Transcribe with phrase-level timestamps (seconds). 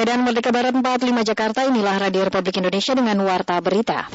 [0.00, 4.08] Medan Merdeka Barat 45 Jakarta, inilah Radio Republik Indonesia dengan Warta Berita.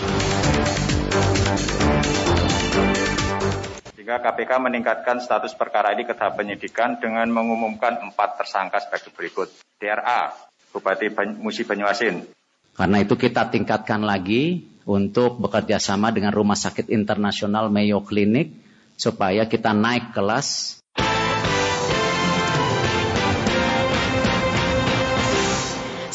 [3.94, 9.54] Sehingga KPK meningkatkan status perkara ini ke tahap penyidikan dengan mengumumkan empat tersangka sebagai berikut.
[9.78, 10.34] DRA,
[10.74, 12.34] Bupati Musi Banyuasin.
[12.74, 18.58] Karena itu kita tingkatkan lagi untuk bekerja sama dengan Rumah Sakit Internasional Mayo Clinic
[18.98, 20.82] supaya kita naik kelas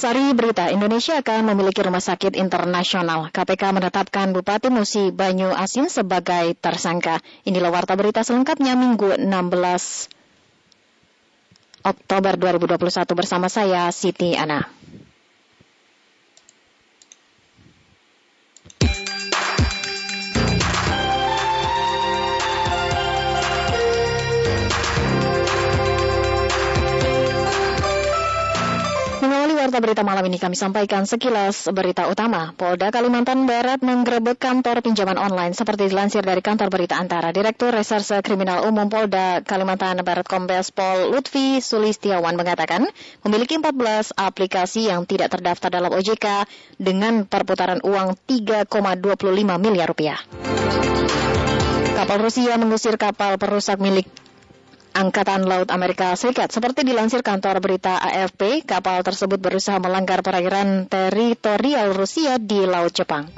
[0.00, 3.28] Sari Berita, Indonesia akan memiliki rumah sakit internasional.
[3.28, 7.20] KPK menetapkan Bupati Musi Banyu Asin sebagai tersangka.
[7.44, 9.28] Inilah warta berita selengkapnya Minggu 16
[11.84, 12.80] Oktober 2021
[13.12, 14.79] bersama saya Siti Ana.
[29.70, 32.50] Warta berita malam ini kami sampaikan sekilas berita utama.
[32.58, 37.30] Polda Kalimantan Barat menggerebek kantor pinjaman online seperti dilansir dari kantor berita antara.
[37.30, 42.90] Direktur Reserse Kriminal Umum Polda Kalimantan Barat Kombes Pol Lutfi Sulistiawan mengatakan
[43.22, 48.66] memiliki 14 aplikasi yang tidak terdaftar dalam OJK dengan perputaran uang 3,25
[49.54, 50.18] miliar rupiah.
[51.94, 54.10] Kapal Rusia mengusir kapal perusak milik
[54.90, 56.50] Angkatan Laut Amerika Serikat.
[56.50, 63.30] Seperti dilansir kantor berita AFP, kapal tersebut berusaha melanggar perairan teritorial Rusia di Laut Jepang.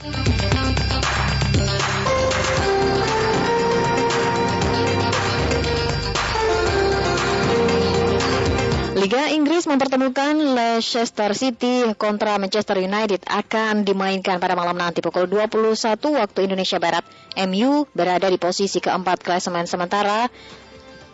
[9.03, 15.99] Liga Inggris mempertemukan Leicester City kontra Manchester United akan dimainkan pada malam nanti pukul 21
[15.99, 17.03] waktu Indonesia Barat.
[17.51, 20.31] MU berada di posisi keempat klasemen sementara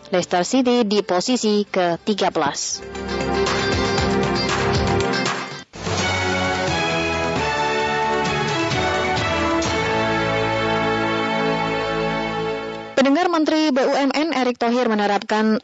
[0.09, 2.41] Leicester City di posisi ke-13.
[12.97, 15.61] Pendengar Menteri BUMN Erick Thohir menerapkan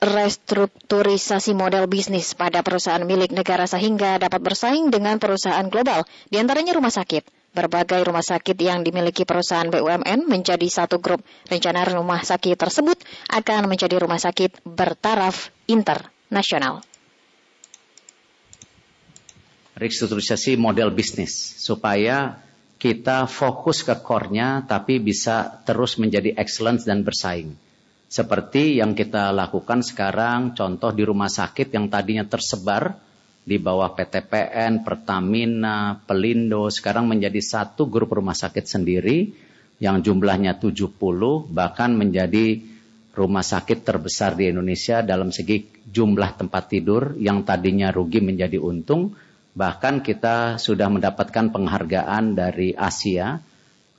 [0.00, 6.72] restrukturisasi model bisnis pada perusahaan milik negara sehingga dapat bersaing dengan perusahaan global, di antaranya
[6.72, 7.28] rumah sakit.
[7.56, 11.24] Berbagai rumah sakit yang dimiliki perusahaan BUMN menjadi satu grup.
[11.48, 13.00] Rencana rumah sakit tersebut
[13.32, 16.84] akan menjadi rumah sakit bertaraf internasional.
[19.72, 22.44] Restrukturisasi model bisnis supaya
[22.76, 27.56] kita fokus ke core-nya tapi bisa terus menjadi excellence dan bersaing.
[28.04, 33.00] Seperti yang kita lakukan sekarang contoh di rumah sakit yang tadinya tersebar
[33.46, 39.30] di bawah PTPN, Pertamina, Pelindo sekarang menjadi satu grup rumah sakit sendiri
[39.78, 40.98] yang jumlahnya 70
[41.54, 42.58] bahkan menjadi
[43.14, 49.14] rumah sakit terbesar di Indonesia dalam segi jumlah tempat tidur yang tadinya rugi menjadi untung
[49.56, 53.38] bahkan kita sudah mendapatkan penghargaan dari Asia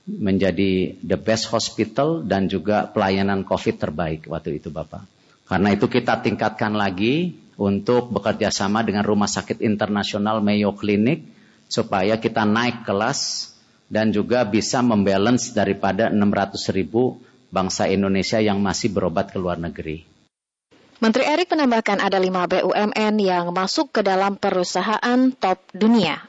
[0.06, 5.17] menjadi the best hospital dan juga pelayanan COVID terbaik waktu itu Bapak.
[5.48, 11.24] Karena itu kita tingkatkan lagi untuk bekerja sama dengan Rumah Sakit Internasional Mayo Clinic
[11.66, 13.50] supaya kita naik kelas
[13.88, 20.04] dan juga bisa membalance daripada 600 ribu bangsa Indonesia yang masih berobat ke luar negeri.
[20.98, 26.20] Menteri Erik menambahkan ada lima BUMN yang masuk ke dalam perusahaan top dunia.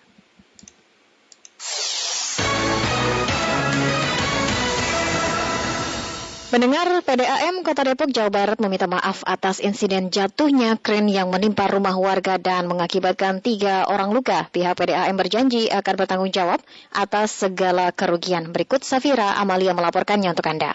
[6.49, 11.93] Pendengar PDAM Kota Depok, Jawa Barat meminta maaf atas insiden jatuhnya kren yang menimpa rumah
[11.93, 14.49] warga dan mengakibatkan tiga orang luka.
[14.49, 16.57] Pihak PDAM berjanji akan bertanggung jawab
[16.89, 18.49] atas segala kerugian.
[18.49, 20.73] Berikut Safira Amalia melaporkannya untuk Anda.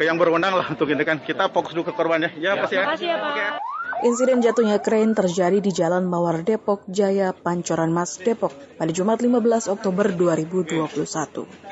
[0.00, 1.20] Ke yang berwenang lah untuk ini kan.
[1.20, 2.32] Kita fokus dulu ke korbannya.
[2.40, 2.64] Ya, ya.
[2.64, 2.88] pasti ya.
[2.88, 3.32] Makasih ya Pak.
[3.36, 3.48] Okay.
[3.98, 9.74] Insiden jatuhnya kren terjadi di Jalan Mawar Depok, Jaya, Pancoran Mas, Depok pada Jumat 15
[9.74, 10.86] Oktober 2021.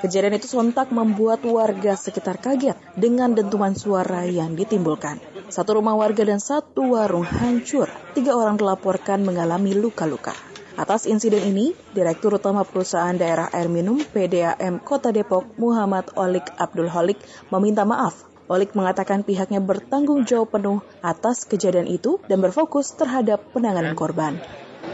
[0.03, 5.23] Kejadian itu sontak membuat warga sekitar kaget dengan dentuman suara yang ditimbulkan.
[5.55, 7.87] Satu rumah warga dan satu warung hancur.
[8.19, 10.35] Tiga orang dilaporkan mengalami luka-luka.
[10.75, 16.91] Atas insiden ini, Direktur Utama Perusahaan Daerah Air Minum PDAM Kota Depok Muhammad Olik Abdul
[16.91, 17.23] Holik
[17.55, 23.99] meminta maaf Olik mengatakan pihaknya bertanggung jawab penuh atas kejadian itu dan berfokus terhadap penanganan
[23.99, 24.39] korban.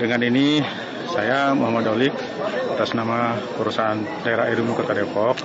[0.00, 0.64] Dengan ini
[1.12, 2.16] saya Muhammad Olik
[2.72, 5.36] atas nama perusahaan daerah Irimu Kota Depok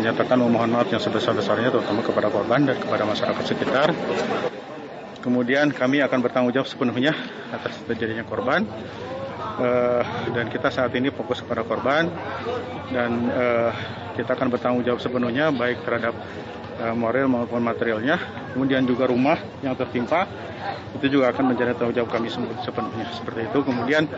[0.00, 3.92] menyatakan memohon maaf yang sebesar-besarnya terutama kepada korban dan kepada masyarakat sekitar.
[5.20, 7.12] Kemudian kami akan bertanggung jawab sepenuhnya
[7.52, 8.64] atas terjadinya korban.
[9.58, 10.06] Uh,
[10.38, 12.06] dan kita saat ini fokus kepada korban
[12.94, 13.74] dan uh,
[14.14, 16.14] kita akan bertanggung jawab sepenuhnya baik terhadap
[16.94, 18.18] moral maupun materialnya.
[18.54, 20.26] Kemudian juga rumah yang tertimpa
[20.94, 22.28] itu juga akan menjadi tanggung jawab kami
[22.64, 23.58] sepenuhnya seperti itu.
[23.62, 24.08] Kemudian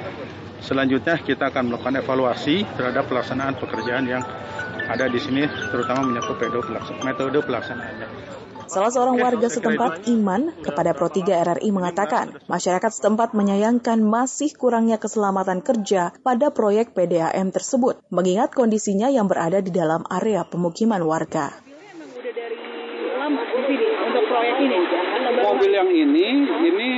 [0.60, 4.22] selanjutnya kita akan melakukan evaluasi terhadap pelaksanaan pekerjaan yang
[4.90, 6.36] ada di sini, terutama menyangkut
[7.06, 8.08] metode pelaksanaannya.
[8.70, 14.94] Salah seorang warga setempat, Iman, kepada Pro 3 RRI mengatakan, masyarakat setempat menyayangkan masih kurangnya
[14.94, 21.69] keselamatan kerja pada proyek PDAM tersebut, mengingat kondisinya yang berada di dalam area pemukiman warga.
[25.40, 26.90] Mobil yang ini, ini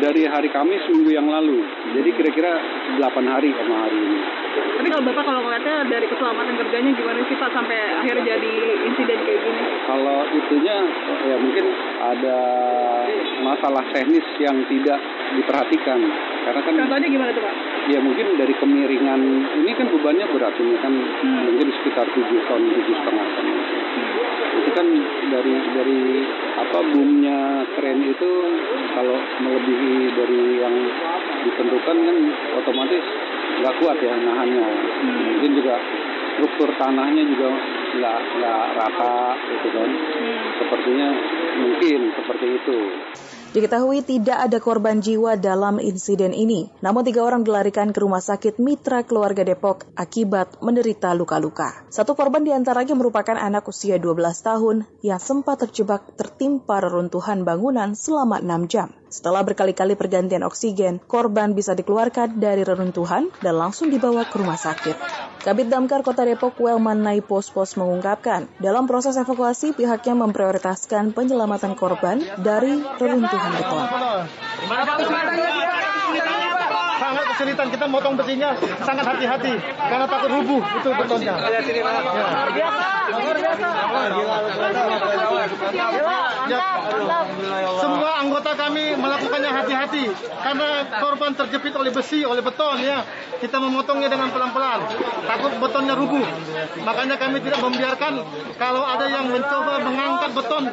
[0.00, 1.60] dari hari Kamis minggu yang lalu.
[1.96, 2.52] Jadi kira-kira
[2.98, 4.18] 8 hari sama hari ini.
[4.56, 8.52] Tapi kalau Bapak kalau ngeliatnya dari keselamatan kerjanya gimana sih Pak sampai akhirnya jadi
[8.88, 9.62] insiden kayak gini?
[9.88, 10.76] Kalau itunya
[11.28, 11.64] ya mungkin
[12.00, 12.38] ada
[13.44, 15.00] masalah teknis yang tidak
[15.36, 16.00] diperhatikan.
[16.46, 17.54] Karena kan Contohnya gimana tuh Pak?
[17.92, 19.20] Ya mungkin dari kemiringan
[19.64, 21.40] ini kan bebannya berat ini kan hmm.
[21.52, 23.46] mungkin sekitar 7 ton, 7 setengah ton.
[24.76, 24.92] Kan
[25.32, 26.02] dari dari
[26.52, 28.30] apa boomnya keren itu
[28.92, 30.76] kalau melebihi dari yang
[31.48, 32.16] ditentukan kan
[32.60, 33.00] otomatis
[33.64, 34.68] nggak kuat ya nahannya.
[34.68, 35.20] Hmm.
[35.32, 35.80] Mungkin juga
[36.36, 37.56] struktur tanahnya juga
[37.96, 39.16] nggak nggak rata
[39.48, 39.88] gitu kan.
[39.88, 40.44] Hmm.
[40.60, 41.08] Sepertinya
[41.56, 42.78] mungkin seperti itu.
[43.56, 48.60] Diketahui tidak ada korban jiwa dalam insiden ini, namun tiga orang dilarikan ke rumah sakit
[48.60, 51.88] Mitra Keluarga Depok akibat menderita luka-luka.
[51.88, 54.12] Satu korban di antaranya merupakan anak usia 12
[54.44, 58.92] tahun yang sempat terjebak tertimpa reruntuhan bangunan selama 6 jam.
[59.16, 64.92] Setelah berkali-kali pergantian oksigen, korban bisa dikeluarkan dari reruntuhan dan langsung dibawa ke rumah sakit.
[65.40, 72.20] Kabit Damkar Kota Depok Welman Naipos Pos mengungkapkan, dalam proses evakuasi pihaknya memprioritaskan penyelamatan korban
[72.44, 73.84] dari reruntuhan beton.
[77.36, 81.36] Kesulitan kita motong besinya sangat hati-hati karena takut rubuh itu betonnya.
[81.36, 81.60] Ya.
[86.48, 86.64] Ya.
[87.76, 93.04] Semua anggota kami melakukannya hati-hati karena korban terjepit oleh besi, oleh beton ya.
[93.36, 94.88] Kita memotongnya dengan pelan-pelan.
[95.28, 96.24] Takut betonnya rubuh.
[96.88, 98.24] Makanya kami tidak membiarkan
[98.56, 100.64] kalau ada yang mencoba mengangkat beton,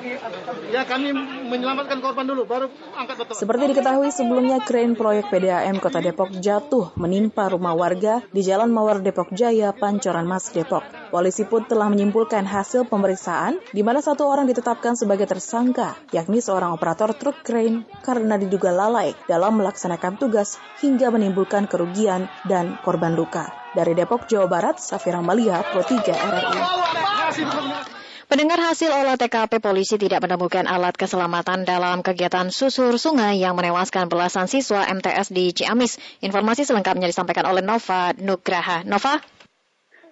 [0.71, 1.11] ya kami
[1.51, 3.35] menyelamatkan korban dulu baru angkat beton.
[3.35, 6.52] Seperti diketahui sebelumnya krain proyek PDAM Kota Depok jatuh
[6.99, 10.83] menimpa rumah warga di Jalan Mawar Depok Jaya, Pancoran Mas Depok.
[11.13, 16.73] Polisi pun telah menyimpulkan hasil pemeriksaan di mana satu orang ditetapkan sebagai tersangka, yakni seorang
[16.73, 23.49] operator truk krain karena diduga lalai dalam melaksanakan tugas hingga menimbulkan kerugian dan korban luka.
[23.73, 27.92] Dari Depok, Jawa Barat, Safira Malia, Pro 3 RRI.
[28.33, 34.09] Pendengar hasil olah TKP polisi tidak menemukan alat keselamatan dalam kegiatan susur sungai yang menewaskan
[34.09, 36.01] belasan siswa MTS di Ciamis.
[36.17, 38.81] Informasi selengkapnya disampaikan oleh Nova Nugraha.
[38.89, 39.21] Nova?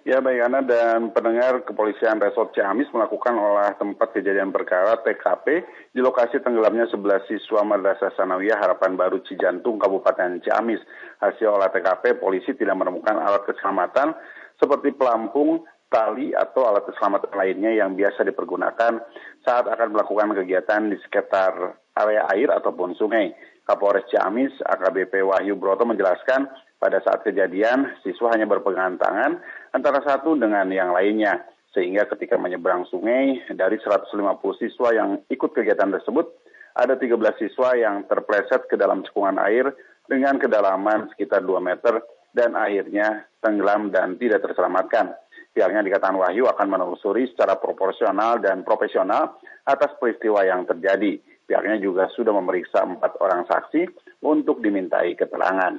[0.06, 5.98] Ya, baik Ana dan pendengar kepolisian Resort Ciamis melakukan olah tempat kejadian perkara TKP di
[5.98, 10.78] lokasi tenggelamnya 11 siswa Madrasah Sanawiyah Harapan Baru Cijantung, Kabupaten Ciamis.
[11.18, 14.14] Hasil olah TKP, polisi tidak menemukan alat keselamatan
[14.62, 19.04] seperti pelampung, tali atau alat keselamatan lainnya yang biasa dipergunakan
[19.44, 23.36] saat akan melakukan kegiatan di sekitar area air ataupun sungai.
[23.62, 26.50] Kapolres Ciamis AKBP Wahyu Broto menjelaskan
[26.82, 29.38] pada saat kejadian siswa hanya berpegangan tangan
[29.70, 34.10] antara satu dengan yang lainnya sehingga ketika menyeberang sungai dari 150
[34.58, 36.26] siswa yang ikut kegiatan tersebut
[36.74, 39.70] ada 13 siswa yang terpleset ke dalam cekungan air
[40.10, 42.02] dengan kedalaman sekitar 2 meter
[42.32, 45.12] dan akhirnya tenggelam dan tidak terselamatkan.
[45.52, 49.36] Pihaknya dikatakan Wahyu akan menelusuri secara proporsional dan profesional
[49.68, 51.20] atas peristiwa yang terjadi.
[51.44, 53.84] Pihaknya juga sudah memeriksa empat orang saksi
[54.24, 55.76] untuk dimintai keterangan.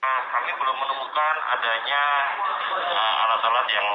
[0.00, 2.02] Nah, kami belum menemukan adanya
[2.72, 3.88] uh, alat-alat yang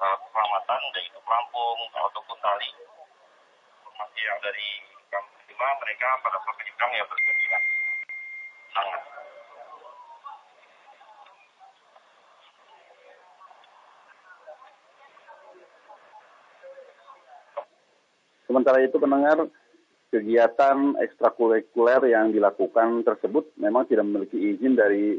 [0.00, 2.70] uh, keselamatan, yaitu pelampung ataupun tali.
[3.84, 4.68] Informasi yang dari
[5.12, 7.58] kami terima, mereka pada saat menyeberang ya bergembira.
[8.72, 9.02] Sangat
[18.58, 19.38] Sementara itu pendengar
[20.10, 25.14] kegiatan ekstrakurikuler yang dilakukan tersebut memang tidak memiliki izin dari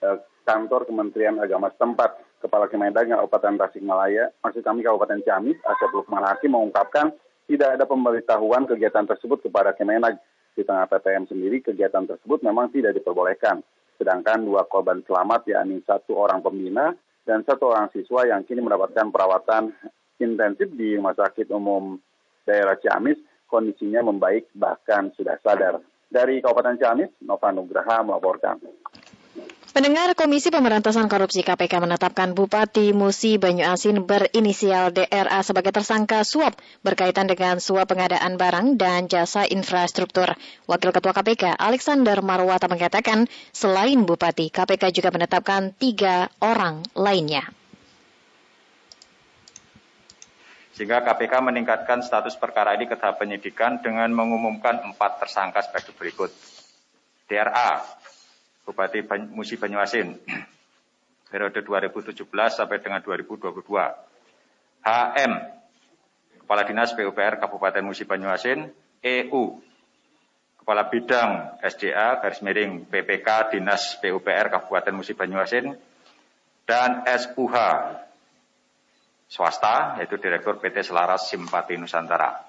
[0.00, 0.18] eh,
[0.48, 2.40] kantor Kementerian Agama setempat.
[2.40, 7.12] Kepala Kemendag Kabupaten Tasikmalaya, maksud kami Kabupaten Ciamis, Asep Lukman Hakim mengungkapkan
[7.44, 10.16] tidak ada pemberitahuan kegiatan tersebut kepada Kemenag.
[10.56, 13.60] Di tengah PTM sendiri, kegiatan tersebut memang tidak diperbolehkan.
[14.00, 16.96] Sedangkan dua korban selamat, yakni satu orang pembina
[17.28, 19.76] dan satu orang siswa yang kini mendapatkan perawatan
[20.24, 22.07] intensif di Rumah Sakit Umum
[22.48, 25.84] daerah Ciamis kondisinya membaik bahkan sudah sadar.
[26.08, 28.56] Dari Kabupaten Ciamis, Nova Nugraha melaporkan.
[29.68, 37.28] Pendengar Komisi Pemberantasan Korupsi KPK menetapkan Bupati Musi Banyuasin berinisial DRA sebagai tersangka suap berkaitan
[37.28, 40.34] dengan suap pengadaan barang dan jasa infrastruktur.
[40.66, 47.57] Wakil Ketua KPK Alexander Marwata mengatakan selain Bupati, KPK juga menetapkan tiga orang lainnya.
[50.78, 56.30] Sehingga KPK meningkatkan status perkara ini ke tahap penyidikan dengan mengumumkan empat tersangka sebagai berikut.
[57.26, 57.82] DRA,
[58.62, 59.02] Bupati
[59.34, 60.14] Musi Banyuasin
[61.34, 63.58] periode 2017 sampai dengan 2022.
[64.86, 65.32] HM
[66.46, 68.70] Kepala Dinas PUPR Kabupaten Musi Banyuasin,
[69.02, 69.42] EU
[70.62, 75.74] Kepala Bidang SDA garis miring PPK Dinas PUPR Kabupaten Musi Banyuasin
[76.70, 77.56] dan SUH
[79.28, 82.48] swasta yaitu Direktur PT Selaras Simpati Nusantara.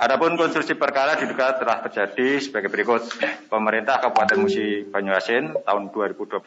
[0.00, 3.04] Adapun konstruksi perkara diduga telah terjadi sebagai berikut.
[3.52, 6.40] Pemerintah Kabupaten Musi Banyuasin tahun 2021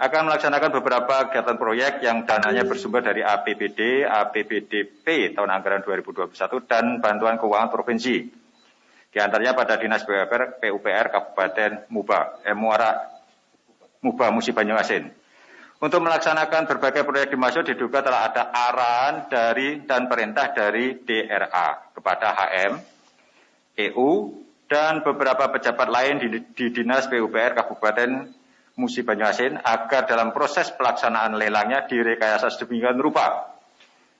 [0.00, 7.04] akan melaksanakan beberapa kegiatan proyek yang dananya bersumber dari APBD, APBDP tahun anggaran 2021 dan
[7.04, 8.16] bantuan keuangan provinsi.
[9.10, 13.00] Di antaranya pada Dinas PUPR, PUPR Kabupaten Muba, eh, Muara,
[14.04, 15.19] Muba Musi Banyuasin.
[15.80, 22.36] Untuk melaksanakan berbagai proyek dimaksud diduga telah ada arahan dari dan perintah dari DRA kepada
[22.36, 22.72] HM,
[23.88, 24.10] EU,
[24.68, 28.28] dan beberapa pejabat lain di, di Dinas PUPR Kabupaten
[28.76, 33.56] Musi Banyuasin agar dalam proses pelaksanaan lelangnya direkayasa sedemikian rupa.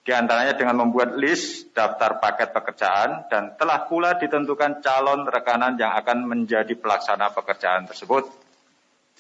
[0.01, 5.93] Di antaranya dengan membuat list daftar paket pekerjaan dan telah pula ditentukan calon rekanan yang
[5.93, 8.50] akan menjadi pelaksana pekerjaan tersebut.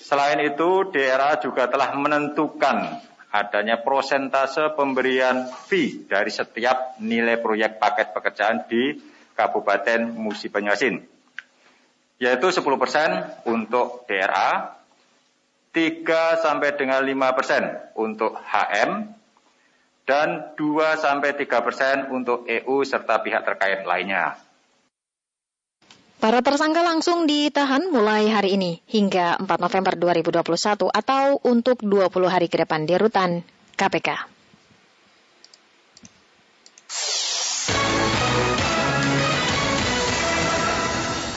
[0.01, 8.11] Selain itu, daerah juga telah menentukan adanya prosentase pemberian fee dari setiap nilai proyek paket
[8.11, 8.99] pekerjaan di
[9.37, 10.99] Kabupaten Musi Banyuasin,
[12.19, 12.65] yaitu 10%
[13.47, 14.75] untuk DRA,
[15.71, 17.63] 3 sampai dengan 5 persen
[17.95, 19.15] untuk HM,
[20.09, 20.29] dan
[20.59, 24.35] 2 sampai 3 persen untuk EU serta pihak terkait lainnya.
[26.21, 32.45] Para tersangka langsung ditahan mulai hari ini hingga 4 November 2021 atau untuk 20 hari
[32.53, 33.41] ke depan di rutan
[33.81, 34.29] KPK.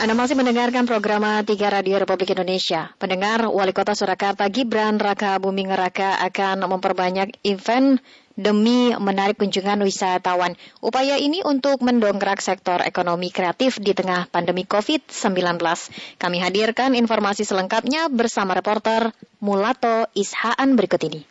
[0.03, 2.91] Anda masih mendengarkan program 3 Radio Republik Indonesia.
[2.99, 10.57] Pendengar Wali Kota Surakarta Gibran Raka Buming Raka akan memperbanyak event demi menarik kunjungan wisatawan.
[10.81, 15.61] Upaya ini untuk mendongkrak sektor ekonomi kreatif di tengah pandemi COVID-19.
[16.17, 21.21] Kami hadirkan informasi selengkapnya bersama reporter Mulato Ishaan berikut ini.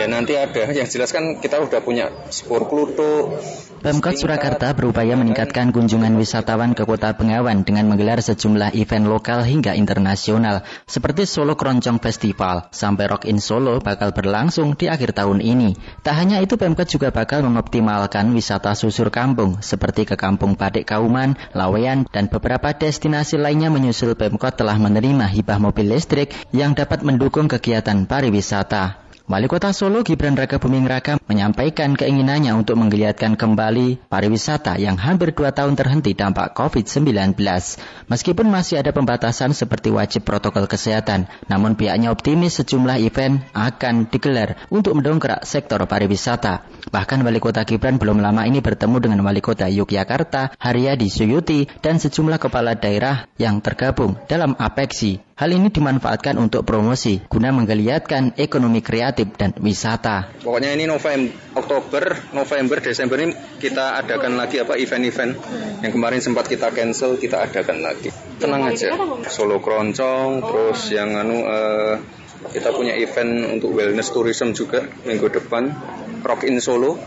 [0.00, 3.36] Dan nanti ada, yang jelas kan kita udah punya spor kluto.
[3.84, 9.76] Pemkot Surakarta berupaya meningkatkan kunjungan wisatawan ke kota Bengawan dengan menggelar sejumlah event lokal hingga
[9.76, 15.76] internasional, seperti Solo Keroncong Festival, sampai Rock in Solo bakal berlangsung di akhir tahun ini.
[16.00, 21.36] Tak hanya itu, Pemkot juga bakal mengoptimalkan wisata susur kampung, seperti ke Kampung Padek Kauman,
[21.52, 27.52] Lawean, dan beberapa destinasi lainnya menyusul Pemkot telah menerima hibah mobil listrik yang dapat mendukung
[27.52, 29.09] kegiatan pariwisata.
[29.30, 35.30] Wali Kota Solo Gibran Raka Buming Raka menyampaikan keinginannya untuk menggeliatkan kembali pariwisata yang hampir
[35.30, 37.38] dua tahun terhenti dampak COVID-19.
[38.10, 44.66] Meskipun masih ada pembatasan seperti wajib protokol kesehatan, namun pihaknya optimis sejumlah event akan digelar
[44.66, 46.66] untuk mendongkrak sektor pariwisata.
[46.90, 52.02] Bahkan Wali Kota Gibran belum lama ini bertemu dengan Wali Kota Yogyakarta, Haryadi Suyuti, dan
[52.02, 58.84] sejumlah kepala daerah yang tergabung dalam APEXI Hal ini dimanfaatkan untuk promosi guna menggeliatkan ekonomi
[58.84, 60.36] kreatif dan wisata.
[60.44, 62.04] Pokoknya ini November, Oktober,
[62.36, 65.40] November, Desember ini kita adakan lagi apa event-event
[65.80, 68.12] yang kemarin sempat kita cancel, kita adakan lagi.
[68.36, 68.92] Tenang aja.
[69.32, 71.96] Solo keroncong, terus yang anu uh,
[72.48, 75.76] kita punya event untuk wellness tourism juga minggu depan.
[76.20, 77.00] Rock in Solo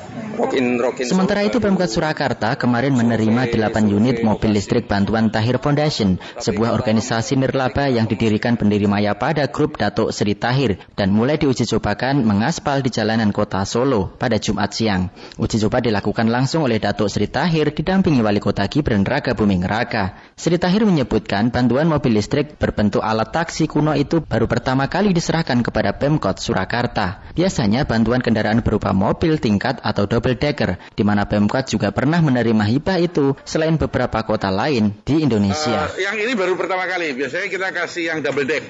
[1.06, 7.38] Sementara itu Pemkot Surakarta kemarin menerima 8 unit mobil listrik bantuan Tahir Foundation, sebuah organisasi
[7.38, 12.82] nirlaba yang didirikan pendiri Maya pada grup Datuk Seri Tahir dan mulai diuji cobakan mengaspal
[12.82, 15.14] di jalanan kota Solo pada Jumat siang.
[15.38, 20.18] Uji coba dilakukan langsung oleh Datuk Seri Tahir didampingi Wali Kota Gibran Raka Buming Raka.
[20.34, 25.64] Sri Tahir menyebutkan bantuan mobil listrik berbentuk alat taksi kuno itu baru pertama kali diserahkan
[25.64, 27.24] kepada Pemkot Surakarta.
[27.32, 32.68] Biasanya bantuan kendaraan berupa mobil tingkat atau double decker, di mana Pemkot juga pernah menerima
[32.68, 35.88] hibah itu selain beberapa kota lain di Indonesia.
[35.88, 37.16] Uh, yang ini baru pertama kali.
[37.16, 38.68] Biasanya kita kasih yang double deck.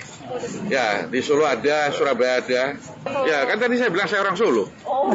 [0.69, 2.77] Ya, di Solo ada, Surabaya ada.
[3.25, 4.69] Ya, kan tadi saya bilang saya orang Solo.
[4.85, 5.09] Oh.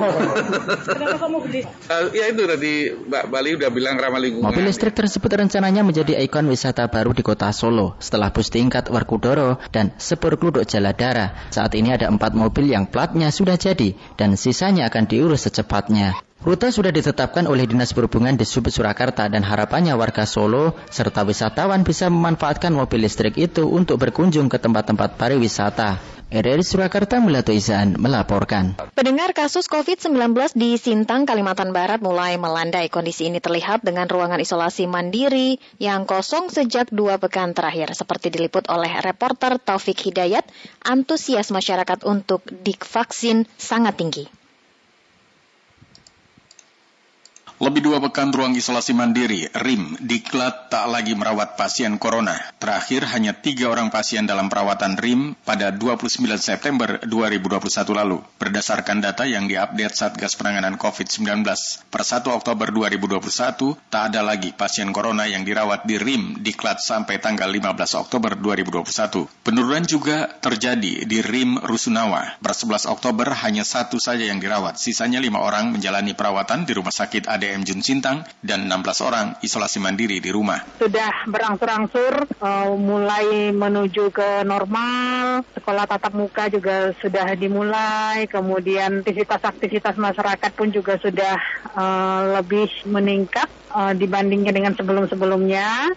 [0.85, 1.63] Kenapa kamu beli?
[1.87, 4.51] Uh, ya itu tadi Mbak Bali udah bilang ramah lingkungan.
[4.51, 9.63] Mobil listrik tersebut rencananya menjadi ikon wisata baru di kota Solo setelah bus tingkat Warkudoro
[9.71, 11.28] dan Sepur Kluduk Jaladara.
[11.49, 16.28] Saat ini ada empat mobil yang platnya sudah jadi dan sisanya akan diurus secepatnya.
[16.39, 21.83] Rute sudah ditetapkan oleh Dinas Perhubungan di Sub Surakarta dan harapannya warga Solo serta wisatawan
[21.83, 25.99] bisa memanfaatkan mobil listrik itu untuk berkunjung ke tempat-tempat pariwisata.
[26.31, 28.79] RRI Surakarta Melato Izan melaporkan.
[28.95, 32.87] Pendengar kasus COVID-19 di Sintang, Kalimantan Barat mulai melandai.
[32.87, 37.99] Kondisi ini terlihat dengan ruangan isolasi mandiri yang kosong sejak dua pekan terakhir.
[37.99, 40.47] Seperti diliput oleh reporter Taufik Hidayat,
[40.87, 44.38] antusias masyarakat untuk divaksin sangat tinggi.
[47.59, 52.39] Lebih dua pekan ruang isolasi mandiri, RIM, diklat tak lagi merawat pasien corona.
[52.63, 58.23] Terakhir hanya tiga orang pasien dalam perawatan RIM pada 29 September 2021 lalu.
[58.39, 61.43] Berdasarkan data yang diupdate Satgas Penanganan COVID-19
[61.91, 67.19] per 1 Oktober 2021, tak ada lagi pasien corona yang dirawat di RIM diklat sampai
[67.19, 69.27] tanggal 15 Oktober 2021.
[69.43, 72.39] Penurunan juga terjadi di RIM Rusunawa.
[72.39, 76.95] Per 11 Oktober hanya satu saja yang dirawat, sisanya lima orang menjalani perawatan di Rumah
[76.95, 80.61] Sakit AD SDM Jun Sintang dan 16 orang isolasi mandiri di rumah.
[80.77, 89.97] Sudah berangsur-angsur uh, mulai menuju ke normal, sekolah tatap muka juga sudah dimulai, kemudian aktivitas-aktivitas
[89.97, 91.41] masyarakat pun juga sudah
[91.73, 95.89] uh, lebih meningkat uh, dibandingkan dengan sebelum-sebelumnya.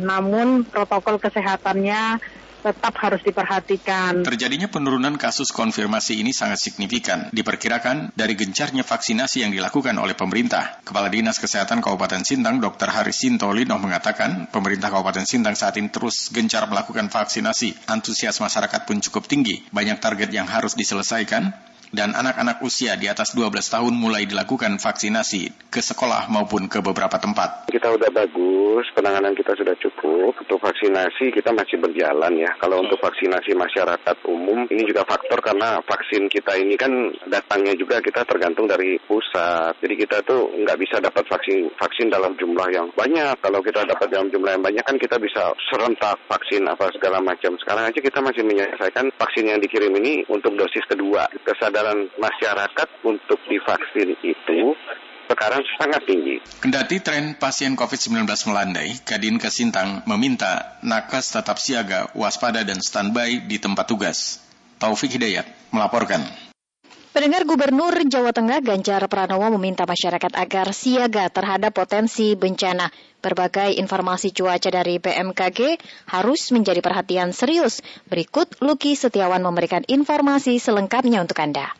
[0.00, 2.16] Namun protokol kesehatannya
[2.62, 4.22] tetap harus diperhatikan.
[4.22, 7.28] Terjadinya penurunan kasus konfirmasi ini sangat signifikan.
[7.34, 10.78] Diperkirakan dari gencarnya vaksinasi yang dilakukan oleh pemerintah.
[10.86, 12.88] Kepala Dinas Kesehatan Kabupaten Sintang, Dr.
[12.88, 17.90] Haris Sintolino mengatakan, pemerintah Kabupaten Sintang saat ini terus gencar melakukan vaksinasi.
[17.90, 19.66] Antusias masyarakat pun cukup tinggi.
[19.74, 25.68] Banyak target yang harus diselesaikan, dan anak-anak usia di atas 12 tahun mulai dilakukan vaksinasi
[25.68, 27.68] ke sekolah maupun ke beberapa tempat.
[27.68, 30.32] Kita sudah bagus, penanganan kita sudah cukup.
[30.40, 32.48] Untuk vaksinasi kita masih berjalan ya.
[32.56, 36.90] Kalau untuk vaksinasi masyarakat umum ini juga faktor karena vaksin kita ini kan
[37.28, 39.76] datangnya juga kita tergantung dari pusat.
[39.84, 43.36] Jadi kita tuh nggak bisa dapat vaksin vaksin dalam jumlah yang banyak.
[43.44, 47.52] Kalau kita dapat dalam jumlah yang banyak kan kita bisa serentak vaksin apa segala macam.
[47.60, 51.28] Sekarang aja kita masih menyelesaikan vaksin yang dikirim ini untuk dosis kedua.
[51.44, 54.58] Kesadaran kesadaran masyarakat untuk divaksin itu
[55.26, 56.38] sekarang sangat tinggi.
[56.62, 63.58] Kendati tren pasien COVID-19 melandai, Kadin Kesintang meminta nakes tetap siaga, waspada, dan standby di
[63.58, 64.38] tempat tugas.
[64.78, 66.51] Taufik Hidayat melaporkan.
[67.12, 72.88] Pendengar Gubernur Jawa Tengah Ganjar Pranowo meminta masyarakat agar siaga terhadap potensi bencana.
[73.20, 75.76] Berbagai informasi cuaca dari BMKG
[76.08, 77.84] harus menjadi perhatian serius.
[78.08, 81.76] Berikut Luki Setiawan memberikan informasi selengkapnya untuk Anda.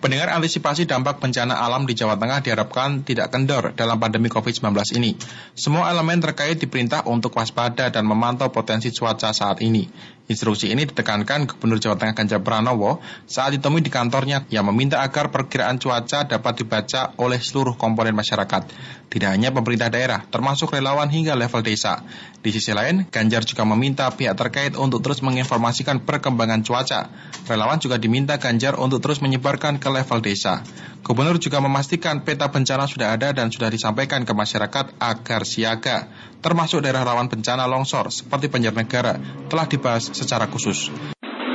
[0.00, 5.12] Pendengar antisipasi dampak bencana alam di Jawa Tengah diharapkan tidak kendor dalam pandemi COVID-19 ini.
[5.52, 9.84] Semua elemen terkait diperintah untuk waspada dan memantau potensi cuaca saat ini.
[10.30, 15.34] Instruksi ini ditekankan Gubernur Jawa Tengah Ganjar Pranowo saat ditemui di kantornya yang meminta agar
[15.34, 18.62] perkiraan cuaca dapat dibaca oleh seluruh komponen masyarakat.
[19.10, 22.06] Tidak hanya pemerintah daerah, termasuk relawan hingga level desa.
[22.38, 27.10] Di sisi lain, Ganjar juga meminta pihak terkait untuk terus menginformasikan perkembangan cuaca.
[27.50, 30.62] Relawan juga diminta Ganjar untuk terus menyebarkan ke level desa.
[31.02, 36.06] Gubernur juga memastikan peta bencana sudah ada dan sudah disampaikan ke masyarakat agar siaga,
[36.40, 40.88] termasuk daerah rawan bencana longsor seperti Banjarnegara, telah dibahas secara khusus.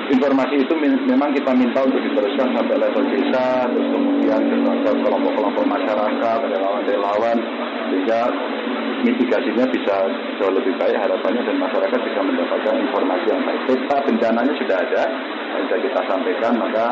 [0.05, 0.73] Informasi itu
[1.09, 4.41] memang kita minta untuk diteruskan sampai level desa, terus kemudian
[4.85, 7.37] ke kelompok-kelompok masyarakat, relawan-relawan,
[7.89, 8.21] sehingga
[9.01, 9.95] mitigasinya bisa
[10.41, 13.61] jauh lebih baik harapannya dan masyarakat bisa mendapatkan informasi yang baik.
[13.65, 15.03] Peta bencananya sudah ada,
[15.63, 16.85] sudah kita sampaikan, maka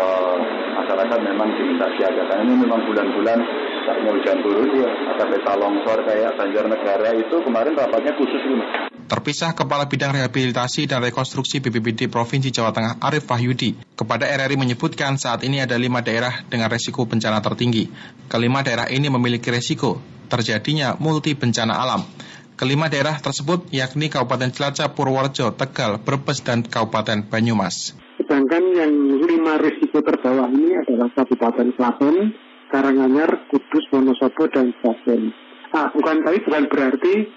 [0.00, 0.36] uh,
[0.80, 2.22] masyarakat memang diminta siaga.
[2.30, 3.38] Karena ini memang bulan-bulan
[3.86, 8.64] saatnya hujan turun, ada peta longsor kayak Banjarnegara itu kemarin rapatnya khusus ini.
[9.06, 15.14] Terpisah Kepala Bidang Rehabilitasi dan Rekonstruksi BPBD Provinsi Jawa Tengah Arif Wahyudi kepada RRI menyebutkan
[15.14, 17.86] saat ini ada lima daerah dengan resiko bencana tertinggi.
[18.26, 22.02] Kelima daerah ini memiliki resiko terjadinya multi bencana alam.
[22.58, 27.94] Kelima daerah tersebut yakni Kabupaten Cilacap, Purworejo, Tegal, Brebes, dan Kabupaten Banyumas.
[28.36, 32.36] Sedangkan yang lima risiko terbawah ini adalah Kabupaten Klaten,
[32.68, 35.32] Karanganyar, Kudus, Wonosobo, dan Klaten.
[35.72, 37.32] Nah, bukan tapi bukan berarti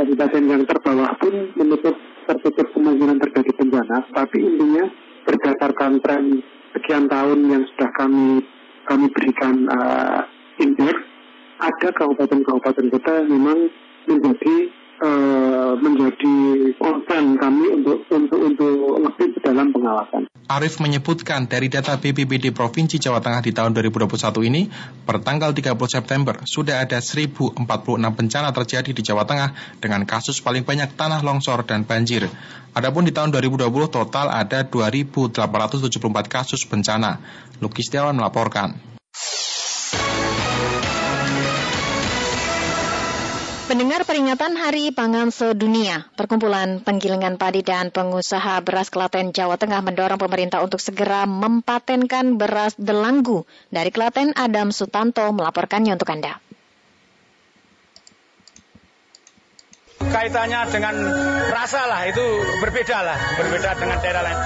[0.00, 1.92] kabupaten yang terbawah pun menutup
[2.24, 4.08] tertutup kemungkinan terjadi bencana.
[4.08, 4.88] Tapi intinya
[5.28, 6.40] berdasarkan tren
[6.72, 8.40] sekian tahun yang sudah kami
[8.88, 10.24] kami berikan uh,
[10.64, 11.04] indeks,
[11.60, 13.68] ada kabupaten-kabupaten yang memang
[14.08, 16.36] menjadi uh, menjadi
[16.78, 20.26] konsen kami untuk untuk untuk lebih dalam pengawasan.
[20.48, 24.66] Arif menyebutkan dari data BPBD Provinsi Jawa Tengah di tahun 2021 ini,
[25.04, 30.64] per tanggal 30 September sudah ada 1046 bencana terjadi di Jawa Tengah dengan kasus paling
[30.64, 32.26] banyak tanah longsor dan banjir.
[32.72, 35.44] Adapun di tahun 2020 total ada 2874
[36.26, 37.20] kasus bencana.
[37.58, 38.97] Lukis Tiawan melaporkan.
[43.68, 50.16] Pendengar peringatan Hari Pangan Sedunia, Perkumpulan Penggilingan Padi dan Pengusaha Beras Klaten Jawa Tengah mendorong
[50.16, 53.44] pemerintah untuk segera mempatenkan beras delanggu.
[53.68, 56.40] Dari Klaten, Adam Sutanto melaporkannya untuk Anda.
[60.08, 60.94] kaitannya dengan
[61.52, 62.24] rasa lah itu
[62.64, 64.38] berbeda lah, berbeda dengan daerah lain.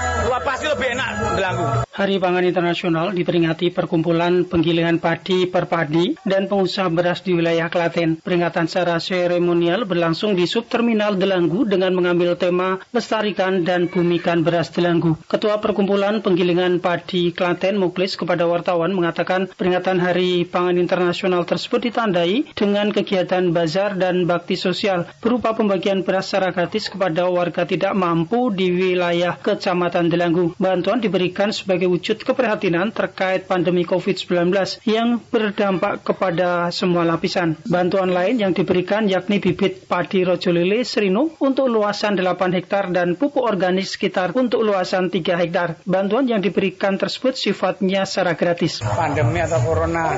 [0.43, 1.09] Pasti lebih enak
[1.39, 1.65] Delanggu.
[1.93, 8.17] Hari Pangan Internasional diperingati perkumpulan penggilingan padi perpadi dan pengusaha beras di wilayah Klaten.
[8.17, 15.21] Peringatan secara seremonial berlangsung di subterminal Delanggu dengan mengambil tema lestarikan dan bumikan beras Delanggu.
[15.29, 22.57] Ketua Perkumpulan Penggilingan Padi Klaten Muklis kepada wartawan mengatakan peringatan Hari Pangan Internasional tersebut ditandai
[22.57, 28.49] dengan kegiatan bazar dan bakti sosial berupa pembagian beras secara gratis kepada warga tidak mampu
[28.49, 30.57] di wilayah Kecamatan Delanggu.
[30.57, 34.53] Bantuan diberikan sebagai wujud keprihatinan terkait pandemi COVID-19
[34.89, 37.55] yang berdampak kepada semua lapisan.
[37.67, 43.43] Bantuan lain yang diberikan yakni bibit padi rojolele serino untuk luasan 8 hektar dan pupuk
[43.43, 45.79] organik sekitar untuk luasan 3 hektar.
[45.87, 48.83] Bantuan yang diberikan tersebut sifatnya secara gratis.
[48.83, 50.15] Pandemi atau corona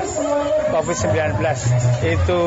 [0.70, 1.38] COVID-19
[2.04, 2.40] itu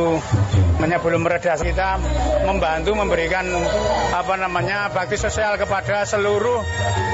[1.00, 1.96] belum mereda kita
[2.44, 3.48] membantu memberikan
[4.12, 6.60] apa namanya bakti sosial kepada seluruh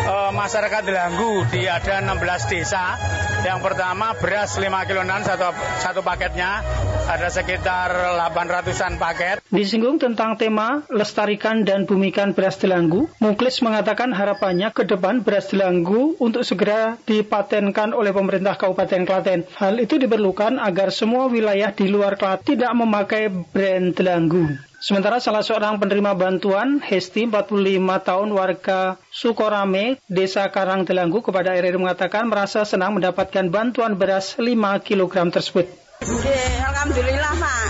[0.10, 3.00] uh, masyarakat Delanggu di ada 16 desa.
[3.46, 6.66] Yang pertama beras 5 kiloan satu satu paketnya
[7.06, 9.38] ada sekitar 800-an paket.
[9.54, 16.18] Disinggung tentang tema lestarikan dan bumikan beras Delanggu, Muklis mengatakan harapannya ke depan beras Delanggu
[16.18, 19.46] untuk segera dipatenkan oleh pemerintah Kabupaten Klaten.
[19.54, 24.75] Hal itu diperlukan agar semua wilayah di luar Klaten tidak memakai brand Delanggu.
[24.86, 31.82] Sementara salah seorang penerima bantuan, Hesti, 45 tahun warga Sukorame, Desa Karang Delanggu, kepada RRI
[31.82, 34.54] mengatakan merasa senang mendapatkan bantuan beras 5
[34.86, 35.66] kg tersebut.
[36.06, 36.38] Oke,
[36.70, 37.66] alhamdulillah, Pak.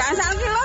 [0.16, 0.62] Sak kilo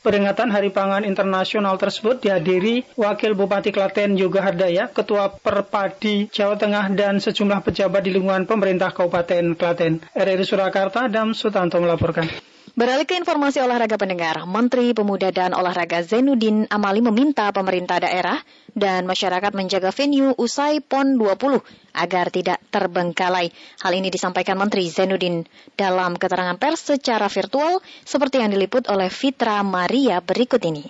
[0.00, 6.88] Peringatan Hari Pangan Internasional tersebut dihadiri Wakil Bupati Klaten Yoga Hardaya, Ketua Perpadi Jawa Tengah,
[6.96, 10.00] dan sejumlah pejabat di lingkungan pemerintah Kabupaten Klaten.
[10.16, 12.24] RRI Surakarta, Dam Sutanto melaporkan.
[12.78, 18.38] Beralih ke informasi olahraga pendengar, Menteri Pemuda dan Olahraga Zainuddin Amali meminta pemerintah daerah
[18.78, 21.58] dan masyarakat menjaga venue usai PON 20
[21.98, 23.50] agar tidak terbengkalai.
[23.82, 29.66] Hal ini disampaikan Menteri Zainuddin dalam keterangan pers secara virtual seperti yang diliput oleh Fitra
[29.66, 30.86] Maria berikut ini.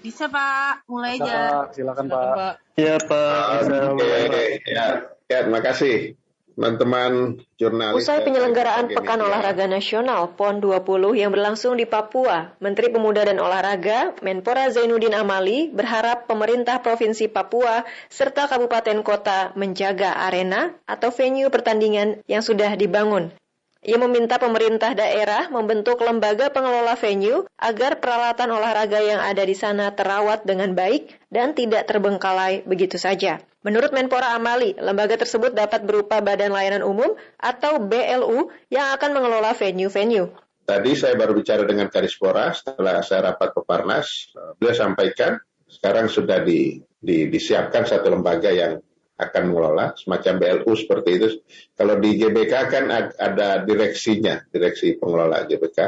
[0.00, 1.68] Bisa Pak, mulai aja.
[1.68, 2.80] Silakan Pak.
[2.80, 3.68] Iya Pak.
[3.92, 6.16] Oke, ya, ya terima kasih
[6.54, 8.04] teman-teman jurnalis.
[8.04, 14.14] Usai penyelenggaraan Pekan Olahraga Nasional PON 20 yang berlangsung di Papua, Menteri Pemuda dan Olahraga
[14.22, 22.22] Menpora Zainuddin Amali berharap pemerintah Provinsi Papua serta kabupaten kota menjaga arena atau venue pertandingan
[22.30, 23.34] yang sudah dibangun.
[23.82, 29.90] Ia meminta pemerintah daerah membentuk lembaga pengelola venue agar peralatan olahraga yang ada di sana
[29.90, 33.42] terawat dengan baik dan tidak terbengkalai begitu saja.
[33.66, 39.50] Menurut Menpora Amali, lembaga tersebut dapat berupa Badan Layanan Umum atau BLU yang akan mengelola
[39.50, 40.30] venue-venue.
[40.62, 44.30] Tadi saya baru bicara dengan Kadispora setelah saya rapat Peparnas.
[44.62, 48.78] Beliau sampaikan sekarang sudah di, di, disiapkan satu lembaga yang
[49.18, 51.28] akan mengelola semacam BLU seperti itu.
[51.76, 52.84] Kalau di GBK kan
[53.16, 55.78] ada direksinya, direksi pengelola GBK.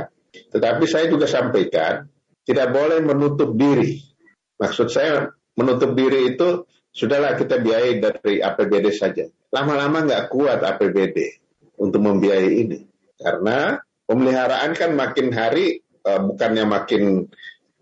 [0.50, 2.06] Tetapi saya juga sampaikan
[2.44, 4.02] tidak boleh menutup diri.
[4.60, 9.26] Maksud saya menutup diri itu sudahlah kita biayai dari APBD saja.
[9.50, 11.42] Lama-lama nggak kuat APBD
[11.80, 12.78] untuk membiayai ini.
[13.18, 17.02] Karena pemeliharaan kan makin hari uh, bukannya makin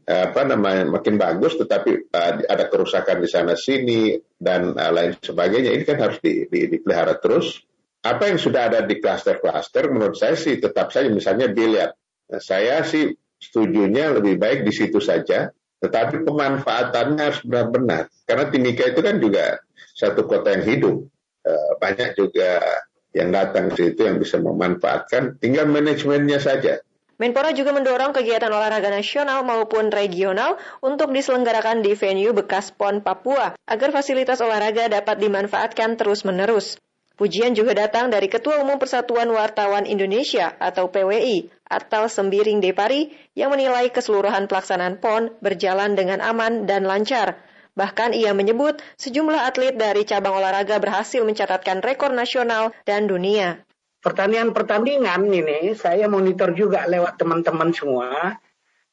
[0.02, 5.70] apa namanya makin bagus tetapi uh, ada kerusakan di sana sini dan uh, lain sebagainya
[5.70, 7.62] ini kan harus di, di, dipelihara terus
[8.02, 11.94] apa yang sudah ada di klaster-klaster menurut saya sih tetap saja misalnya biliar
[12.26, 15.50] nah, saya sih setujunya lebih baik di situ saja
[15.82, 18.06] Tetapi pemanfaatannya harus benar-benar.
[18.22, 19.58] Karena Timika itu kan juga
[19.98, 20.96] satu kota yang hidup.
[21.42, 22.62] Eh, banyak juga
[23.10, 26.78] yang datang ke situ yang bisa memanfaatkan, tinggal manajemennya saja.
[27.22, 33.54] Menpora juga mendorong kegiatan olahraga nasional maupun regional untuk diselenggarakan di venue bekas PON Papua
[33.62, 36.82] agar fasilitas olahraga dapat dimanfaatkan terus-menerus.
[37.14, 43.54] Pujian juga datang dari Ketua Umum Persatuan Wartawan Indonesia atau PWI, atau Sembiring Depari, yang
[43.54, 47.38] menilai keseluruhan pelaksanaan PON berjalan dengan aman dan lancar.
[47.78, 53.62] Bahkan ia menyebut sejumlah atlet dari cabang olahraga berhasil mencatatkan rekor nasional dan dunia.
[54.02, 58.34] Pertandingan-pertandingan ini saya monitor juga lewat teman-teman semua,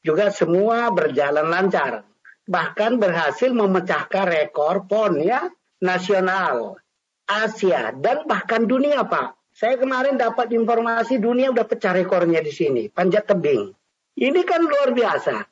[0.06, 2.06] juga semua berjalan lancar.
[2.46, 5.50] Bahkan berhasil memecahkan rekor PON ya
[5.82, 6.78] nasional.
[7.30, 9.38] Asia, dan bahkan dunia, Pak.
[9.54, 13.70] Saya kemarin dapat informasi dunia udah pecah rekornya di sini, panjat tebing.
[14.18, 15.46] Ini kan luar biasa.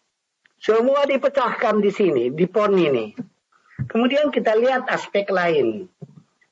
[0.58, 3.14] Semua dipecahkan di sini, di PON ini.
[3.86, 5.86] Kemudian kita lihat aspek lain.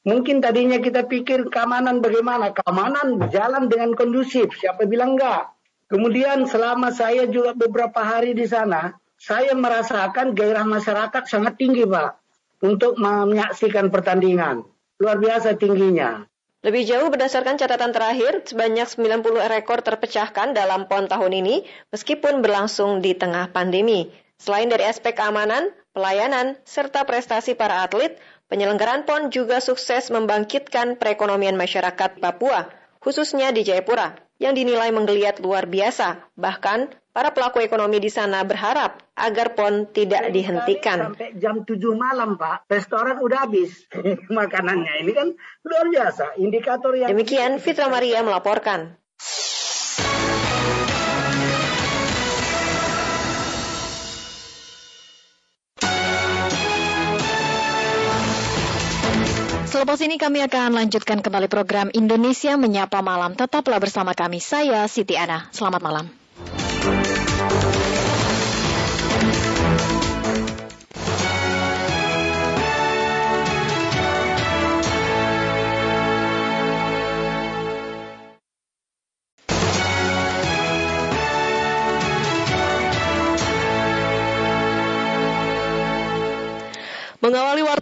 [0.07, 2.55] Mungkin tadinya kita pikir keamanan bagaimana.
[2.55, 4.55] Keamanan berjalan dengan kondusif.
[4.55, 5.51] Siapa bilang enggak?
[5.91, 12.23] Kemudian selama saya juga beberapa hari di sana, saya merasakan gairah masyarakat sangat tinggi, Pak.
[12.63, 14.63] Untuk menyaksikan pertandingan
[14.97, 16.25] luar biasa tingginya.
[16.65, 23.05] Lebih jauh berdasarkan catatan terakhir, sebanyak 90 rekor terpecahkan dalam PON tahun ini meskipun berlangsung
[23.05, 24.11] di tengah pandemi.
[24.41, 28.19] Selain dari aspek keamanan, pelayanan, serta prestasi para atlet,
[28.53, 35.71] penyelenggaraan PON juga sukses membangkitkan perekonomian masyarakat Papua, khususnya di Jayapura, yang dinilai menggeliat luar
[35.71, 36.31] biasa.
[36.35, 41.17] Bahkan Para pelaku ekonomi di sana berharap agar PON tidak dihentikan.
[41.17, 43.89] Sampai jam 7 malam, Pak, restoran udah habis
[44.29, 45.01] makanannya.
[45.01, 45.33] Ini kan
[45.65, 47.09] luar biasa, indikator yang...
[47.09, 49.01] Demikian Fitra Maria melaporkan.
[59.77, 63.37] Selepas ini kami akan lanjutkan kembali program Indonesia Menyapa Malam.
[63.37, 65.53] Tetaplah bersama kami, saya Siti Ana.
[65.53, 66.09] Selamat malam.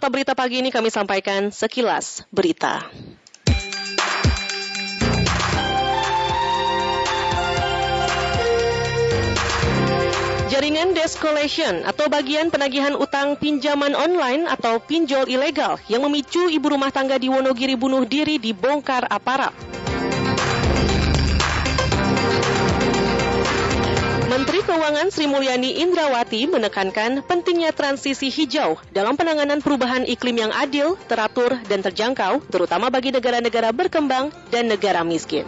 [0.05, 2.85] Berita pagi ini kami sampaikan sekilas berita.
[10.45, 16.93] Jaringan Descolation atau bagian penagihan utang pinjaman online atau pinjol ilegal yang memicu ibu rumah
[16.93, 19.84] tangga di Wonogiri bunuh diri dibongkar aparat.
[24.35, 30.99] Menteri Keuangan Sri Mulyani Indrawati menekankan pentingnya transisi hijau dalam penanganan perubahan iklim yang adil,
[31.07, 35.47] teratur, dan terjangkau, terutama bagi negara-negara berkembang dan negara miskin.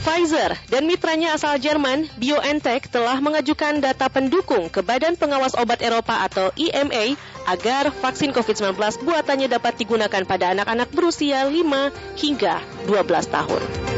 [0.00, 6.24] Pfizer dan mitranya asal Jerman, BioNTech telah mengajukan data pendukung ke Badan Pengawas Obat Eropa
[6.24, 13.89] atau EMA agar vaksin COVID-19 buatannya dapat digunakan pada anak-anak berusia 5 hingga 12 tahun.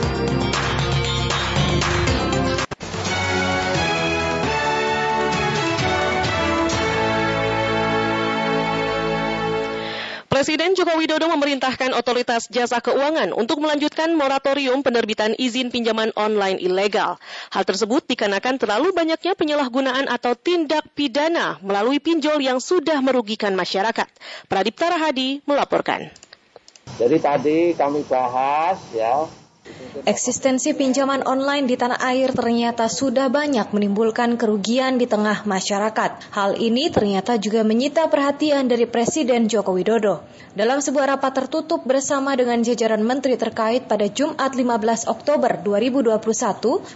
[10.43, 17.15] Presiden Joko Widodo memerintahkan otoritas jasa keuangan untuk melanjutkan moratorium penerbitan izin pinjaman online ilegal.
[17.55, 24.11] Hal tersebut dikarenakan terlalu banyaknya penyalahgunaan atau tindak pidana melalui pinjol yang sudah merugikan masyarakat.
[24.51, 26.11] Pradip Tarahadi melaporkan.
[26.99, 29.31] Jadi tadi kami bahas ya
[29.93, 36.33] Eksistensi pinjaman online di tanah air ternyata sudah banyak menimbulkan kerugian di tengah masyarakat.
[36.33, 40.25] Hal ini ternyata juga menyita perhatian dari Presiden Joko Widodo.
[40.57, 46.13] Dalam sebuah rapat tertutup bersama dengan jajaran menteri terkait pada Jumat 15 Oktober 2021,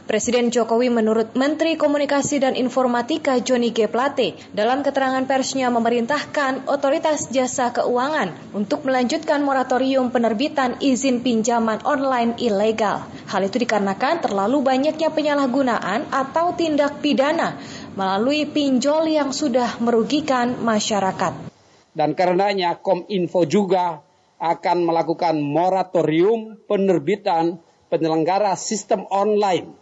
[0.08, 3.92] Presiden Jokowi menurut Menteri Komunikasi dan Informatika Joni G.
[3.92, 12.36] Plate dalam keterangan persnya memerintahkan otoritas jasa keuangan untuk melanjutkan moratorium penerbitan izin pinjaman online
[12.40, 12.85] ilegal.
[13.26, 17.58] Hal itu dikarenakan terlalu banyaknya penyalahgunaan atau tindak pidana
[17.98, 21.50] melalui pinjol yang sudah merugikan masyarakat.
[21.96, 24.04] Dan karenanya Kominfo juga
[24.36, 27.56] akan melakukan moratorium penerbitan
[27.88, 29.72] penyelenggara sistem online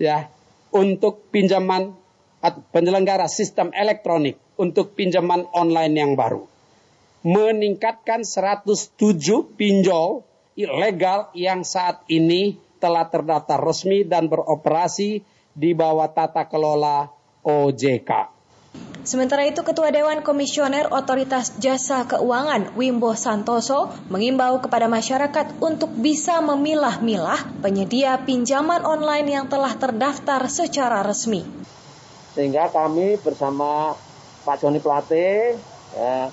[0.00, 0.32] ya
[0.72, 1.92] untuk pinjaman
[2.72, 6.48] penyelenggara sistem elektronik untuk pinjaman online yang baru.
[7.22, 8.98] Meningkatkan 107
[9.54, 10.26] pinjol
[10.58, 17.06] ilegal yang saat ini telah terdaftar resmi dan beroperasi di bawah tata kelola
[17.46, 18.32] OJK.
[19.02, 26.38] Sementara itu, Ketua Dewan Komisioner Otoritas Jasa Keuangan Wimbo Santoso mengimbau kepada masyarakat untuk bisa
[26.38, 31.42] memilah-milah penyedia pinjaman online yang telah terdaftar secara resmi.
[32.38, 33.98] Sehingga kami bersama
[34.46, 35.58] Pak Joni Plate
[35.98, 36.30] ya,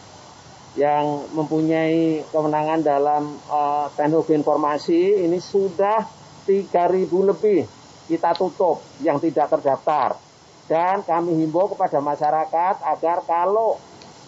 [0.78, 6.06] yang mempunyai kewenangan dalam uh, teknologi informasi ini sudah
[6.46, 7.66] 3.000 lebih
[8.10, 10.18] kita tutup yang tidak terdaftar.
[10.70, 13.82] Dan kami himbau kepada masyarakat agar kalau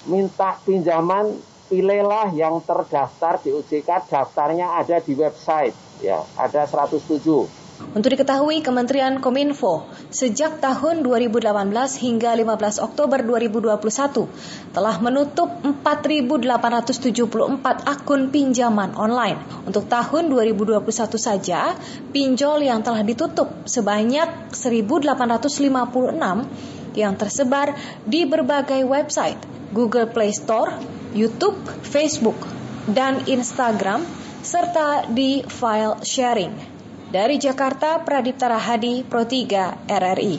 [0.10, 1.38] minta pinjaman
[1.70, 5.72] pilihlah yang terdaftar di OJK daftarnya ada di website
[6.04, 7.61] ya ada 107
[7.92, 9.84] untuk diketahui, Kementerian Kominfo
[10.16, 11.52] sejak tahun 2018
[12.00, 14.32] hingga 15 Oktober 2021
[14.72, 19.44] telah menutup 4.874 akun pinjaman online.
[19.68, 20.88] Untuk tahun 2021
[21.20, 21.76] saja,
[22.16, 27.76] pinjol yang telah ditutup sebanyak 1.856 yang tersebar
[28.08, 29.44] di berbagai website,
[29.76, 30.80] Google Play Store,
[31.12, 32.40] YouTube, Facebook,
[32.88, 34.08] dan Instagram,
[34.42, 36.81] serta di file sharing.
[37.12, 40.36] Dari Jakarta, Pradipta Rahadi, Pro 3 RRI.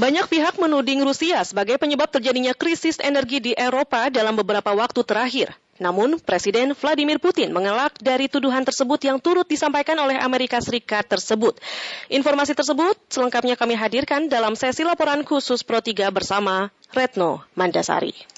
[0.00, 5.52] Banyak pihak menuding Rusia sebagai penyebab terjadinya krisis energi di Eropa dalam beberapa waktu terakhir.
[5.76, 11.60] Namun, Presiden Vladimir Putin mengelak dari tuduhan tersebut yang turut disampaikan oleh Amerika Serikat tersebut.
[12.08, 18.31] Informasi tersebut selengkapnya kami hadirkan dalam sesi laporan khusus Pro 3 bersama Retno Mandasari.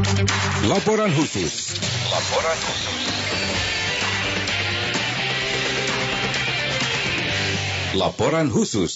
[0.00, 1.76] Laporan khusus.
[2.08, 2.96] Laporan khusus.
[7.92, 8.94] Laporan khusus.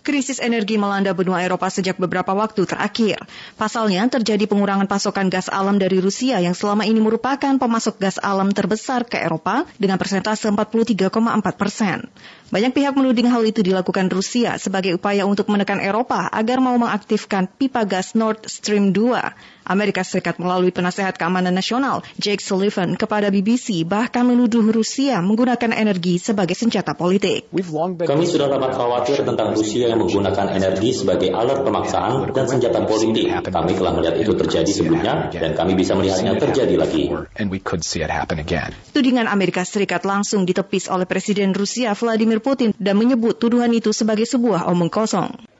[0.00, 3.20] Krisis energi melanda benua Eropa sejak beberapa waktu terakhir.
[3.58, 8.54] Pasalnya, terjadi pengurangan pasokan gas alam dari Rusia yang selama ini merupakan pemasok gas alam
[8.54, 11.10] terbesar ke Eropa dengan persentase 43,4
[11.58, 12.06] persen.
[12.54, 17.50] Banyak pihak menuding hal itu dilakukan Rusia sebagai upaya untuk menekan Eropa agar mau mengaktifkan
[17.50, 19.59] pipa gas Nord Stream 2.
[19.66, 26.16] Amerika Serikat melalui penasehat keamanan nasional Jake Sullivan kepada BBC bahkan menuduh Rusia menggunakan energi
[26.16, 27.50] sebagai senjata politik.
[27.50, 33.28] Kami sudah lama khawatir tentang Rusia yang menggunakan energi sebagai alat pemaksaan dan senjata politik.
[33.30, 37.12] Kami telah melihat itu terjadi sebelumnya dan kami bisa melihatnya terjadi lagi.
[38.90, 44.24] Tudingan Amerika Serikat langsung ditepis oleh Presiden Rusia Vladimir Putin dan menyebut tuduhan itu sebagai
[44.24, 45.59] sebuah omong kosong.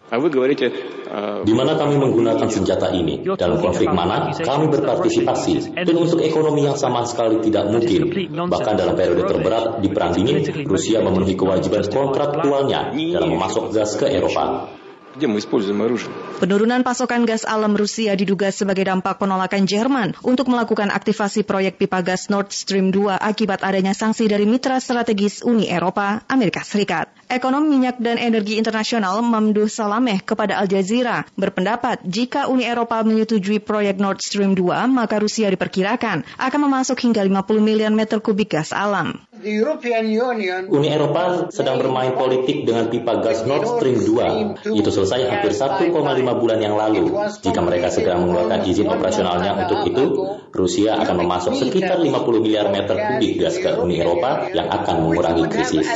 [1.40, 3.22] Di mana kami menggunakan senjata ini?
[3.22, 5.74] Dalam konflik mana kami berpartisipasi?
[5.78, 8.10] Dan untuk ekonomi yang sama sekali tidak mungkin.
[8.34, 14.10] Bahkan dalam periode terberat di Perang Dingin, Rusia memenuhi kewajiban kontraktualnya dalam memasok gas ke
[14.10, 14.70] Eropa.
[16.38, 21.98] Penurunan pasokan gas alam Rusia diduga sebagai dampak penolakan Jerman untuk melakukan aktivasi proyek pipa
[22.06, 27.19] gas Nord Stream 2 akibat adanya sanksi dari mitra strategis Uni Eropa, Amerika Serikat.
[27.30, 33.62] Ekonom minyak dan energi internasional Mamduh Salameh kepada Al Jazeera berpendapat jika Uni Eropa menyetujui
[33.62, 38.74] proyek Nord Stream 2, maka Rusia diperkirakan akan memasok hingga 50 miliar meter kubik gas
[38.74, 39.22] alam.
[40.74, 44.02] Uni Eropa sedang bermain politik dengan pipa gas Nord Stream
[44.66, 44.74] 2.
[44.74, 45.86] Itu selesai hampir 1,5
[46.34, 47.14] bulan yang lalu.
[47.46, 50.04] Jika mereka segera mengeluarkan izin operasionalnya untuk itu,
[50.50, 55.46] Rusia akan memasok sekitar 50 miliar meter kubik gas ke Uni Eropa yang akan mengurangi
[55.46, 55.86] krisis.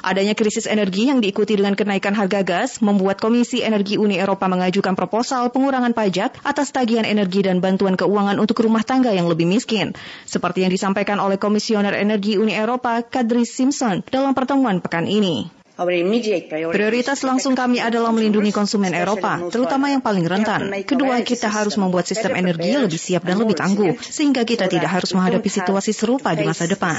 [0.00, 4.96] Adanya krisis energi yang diikuti dengan kenaikan harga gas membuat Komisi Energi Uni Eropa mengajukan
[4.96, 9.92] proposal pengurangan pajak atas tagihan energi dan bantuan keuangan untuk rumah tangga yang lebih miskin.
[10.24, 15.55] Seperti yang disampaikan oleh Komisi Komisioner Energi Uni Eropa Kadri Simpson dalam pertemuan pekan ini.
[15.76, 20.72] Prioritas langsung kami adalah melindungi konsumen Eropa, terutama yang paling rentan.
[20.88, 25.12] Kedua, kita harus membuat sistem energi lebih siap dan lebih tangguh, sehingga kita tidak harus
[25.12, 26.96] menghadapi situasi serupa di masa depan.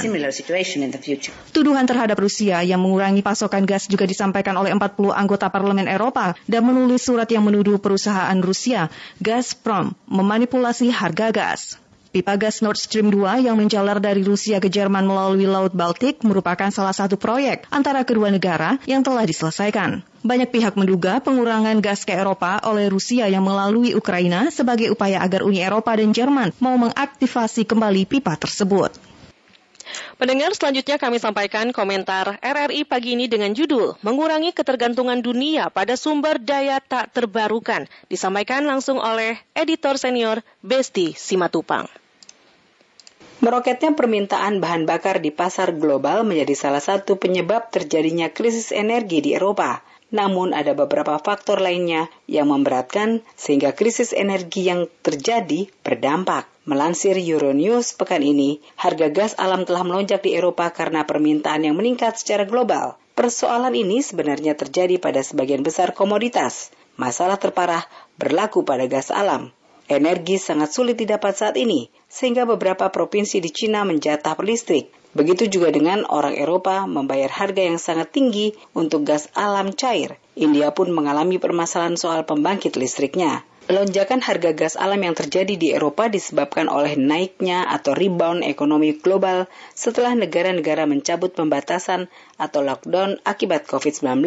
[1.50, 6.62] Tuduhan terhadap Rusia yang mengurangi pasokan gas juga disampaikan oleh 40 anggota parlemen Eropa dan
[6.62, 8.86] menulis surat yang menuduh perusahaan Rusia,
[9.18, 11.87] Gazprom, memanipulasi harga gas.
[12.08, 16.72] Pipa gas Nord Stream 2 yang menjalar dari Rusia ke Jerman melalui Laut Baltik merupakan
[16.72, 20.00] salah satu proyek antara kedua negara yang telah diselesaikan.
[20.24, 25.44] Banyak pihak menduga pengurangan gas ke Eropa oleh Rusia yang melalui Ukraina sebagai upaya agar
[25.44, 28.96] Uni Eropa dan Jerman mau mengaktifasi kembali pipa tersebut.
[30.18, 36.42] Pendengar selanjutnya kami sampaikan komentar RRI pagi ini dengan judul Mengurangi Ketergantungan Dunia pada Sumber
[36.42, 37.86] Daya Tak Terbarukan.
[38.10, 41.86] Disampaikan langsung oleh editor senior Besti Simatupang.
[43.38, 49.30] Meroketnya permintaan bahan bakar di pasar global menjadi salah satu penyebab terjadinya krisis energi di
[49.38, 49.86] Eropa.
[50.10, 56.50] Namun ada beberapa faktor lainnya yang memberatkan sehingga krisis energi yang terjadi berdampak.
[56.68, 62.20] Melansir Euronews pekan ini, harga gas alam telah melonjak di Eropa karena permintaan yang meningkat
[62.20, 63.00] secara global.
[63.16, 66.68] Persoalan ini sebenarnya terjadi pada sebagian besar komoditas.
[67.00, 67.88] Masalah terparah
[68.20, 69.48] berlaku pada gas alam.
[69.88, 74.92] Energi sangat sulit didapat saat ini, sehingga beberapa provinsi di Cina menjatah listrik.
[75.16, 80.20] Begitu juga dengan orang Eropa membayar harga yang sangat tinggi untuk gas alam cair.
[80.36, 83.48] India pun mengalami permasalahan soal pembangkit listriknya.
[83.68, 89.44] Lonjakan harga gas alam yang terjadi di Eropa disebabkan oleh naiknya atau rebound ekonomi global
[89.76, 92.08] setelah negara-negara mencabut pembatasan
[92.40, 94.24] atau lockdown akibat COVID-19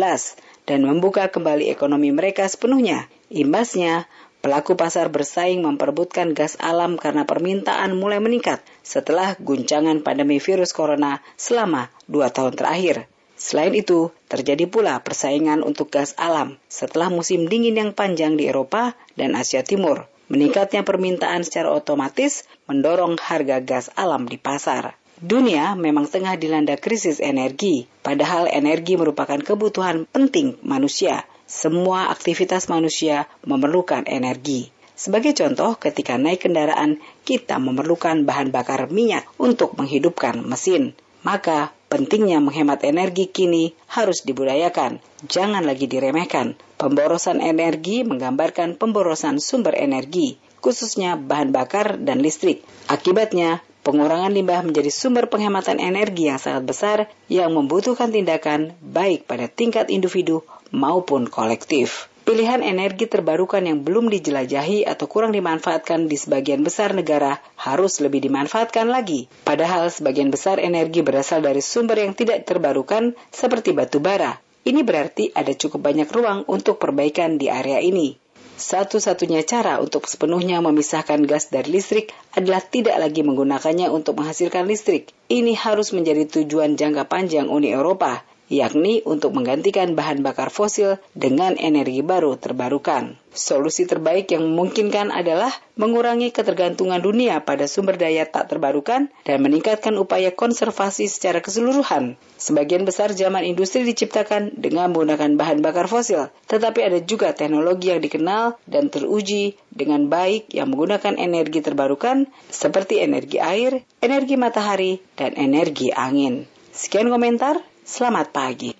[0.69, 3.09] dan membuka kembali ekonomi mereka sepenuhnya.
[3.33, 4.05] Imbasnya,
[4.41, 11.21] Pelaku pasar bersaing memperebutkan gas alam karena permintaan mulai meningkat setelah guncangan pandemi virus corona
[11.37, 13.05] selama dua tahun terakhir.
[13.41, 18.93] Selain itu, terjadi pula persaingan untuk gas alam setelah musim dingin yang panjang di Eropa
[19.17, 20.05] dan Asia Timur.
[20.29, 24.93] Meningkatnya permintaan secara otomatis mendorong harga gas alam di pasar.
[25.17, 33.27] Dunia memang tengah dilanda krisis energi, padahal energi merupakan kebutuhan penting manusia semua aktivitas manusia
[33.43, 34.71] memerlukan energi.
[34.95, 40.95] Sebagai contoh, ketika naik kendaraan, kita memerlukan bahan bakar minyak untuk menghidupkan mesin.
[41.27, 45.03] Maka, pentingnya menghemat energi kini harus dibudayakan.
[45.27, 46.55] Jangan lagi diremehkan.
[46.79, 52.63] Pemborosan energi menggambarkan pemborosan sumber energi, khususnya bahan bakar dan listrik.
[52.87, 59.51] Akibatnya, pengurangan limbah menjadi sumber penghematan energi yang sangat besar yang membutuhkan tindakan baik pada
[59.51, 62.10] tingkat individu maupun kolektif.
[62.31, 68.23] Pilihan energi terbarukan yang belum dijelajahi atau kurang dimanfaatkan di sebagian besar negara harus lebih
[68.23, 69.27] dimanfaatkan lagi.
[69.43, 74.39] Padahal sebagian besar energi berasal dari sumber yang tidak terbarukan seperti batu bara.
[74.63, 78.15] Ini berarti ada cukup banyak ruang untuk perbaikan di area ini.
[78.55, 85.11] Satu-satunya cara untuk sepenuhnya memisahkan gas dari listrik adalah tidak lagi menggunakannya untuk menghasilkan listrik.
[85.27, 91.55] Ini harus menjadi tujuan jangka panjang Uni Eropa yakni untuk menggantikan bahan bakar fosil dengan
[91.55, 93.15] energi baru terbarukan.
[93.31, 99.95] Solusi terbaik yang memungkinkan adalah mengurangi ketergantungan dunia pada sumber daya tak terbarukan dan meningkatkan
[99.95, 102.19] upaya konservasi secara keseluruhan.
[102.35, 108.03] Sebagian besar zaman industri diciptakan dengan menggunakan bahan bakar fosil, tetapi ada juga teknologi yang
[108.03, 115.39] dikenal dan teruji dengan baik yang menggunakan energi terbarukan seperti energi air, energi matahari, dan
[115.39, 116.51] energi angin.
[116.75, 118.71] Sekian komentar, Selamat pagi.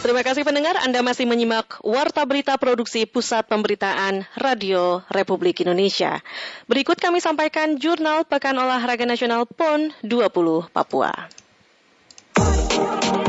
[0.00, 6.24] Terima kasih pendengar, Anda masih menyimak Warta Berita Produksi Pusat Pemberitaan Radio Republik Indonesia.
[6.64, 11.12] Berikut kami sampaikan Jurnal Pekan Olahraga Nasional PON 20 Papua.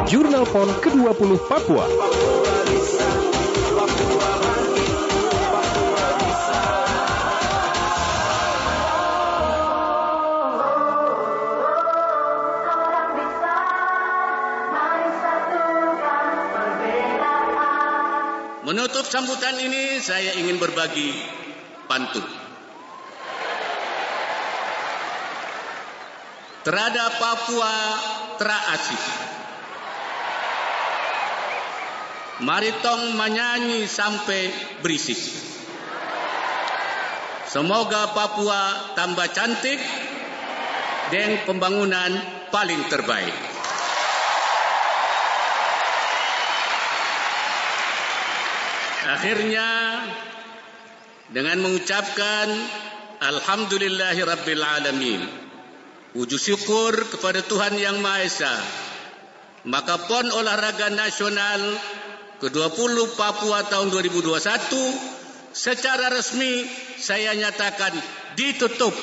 [0.07, 1.85] Jurnal PON ke-20 Papua.
[18.69, 21.09] Menutup sambutan ini saya ingin berbagi
[21.89, 22.21] pantun.
[26.61, 27.75] Terhadap Papua
[28.37, 29.01] terasik.
[32.45, 34.53] Mari tong menyanyi sampai
[34.85, 35.17] berisik.
[37.49, 39.81] Semoga Papua tambah cantik
[41.09, 42.21] dan pembangunan
[42.53, 43.48] paling terbaik.
[49.09, 49.69] Akhirnya
[51.33, 52.45] dengan mengucapkan
[53.19, 55.21] Alhamdulillahi Rabbil Alamin.
[56.13, 58.55] Puji syukur kepada Tuhan Yang Maha Esa.
[59.65, 61.61] Maka PON Olahraga Nasional
[62.37, 64.37] ke-20 Papua tahun 2021
[65.53, 66.69] secara resmi
[67.01, 67.93] saya nyatakan
[68.37, 68.93] ditutup.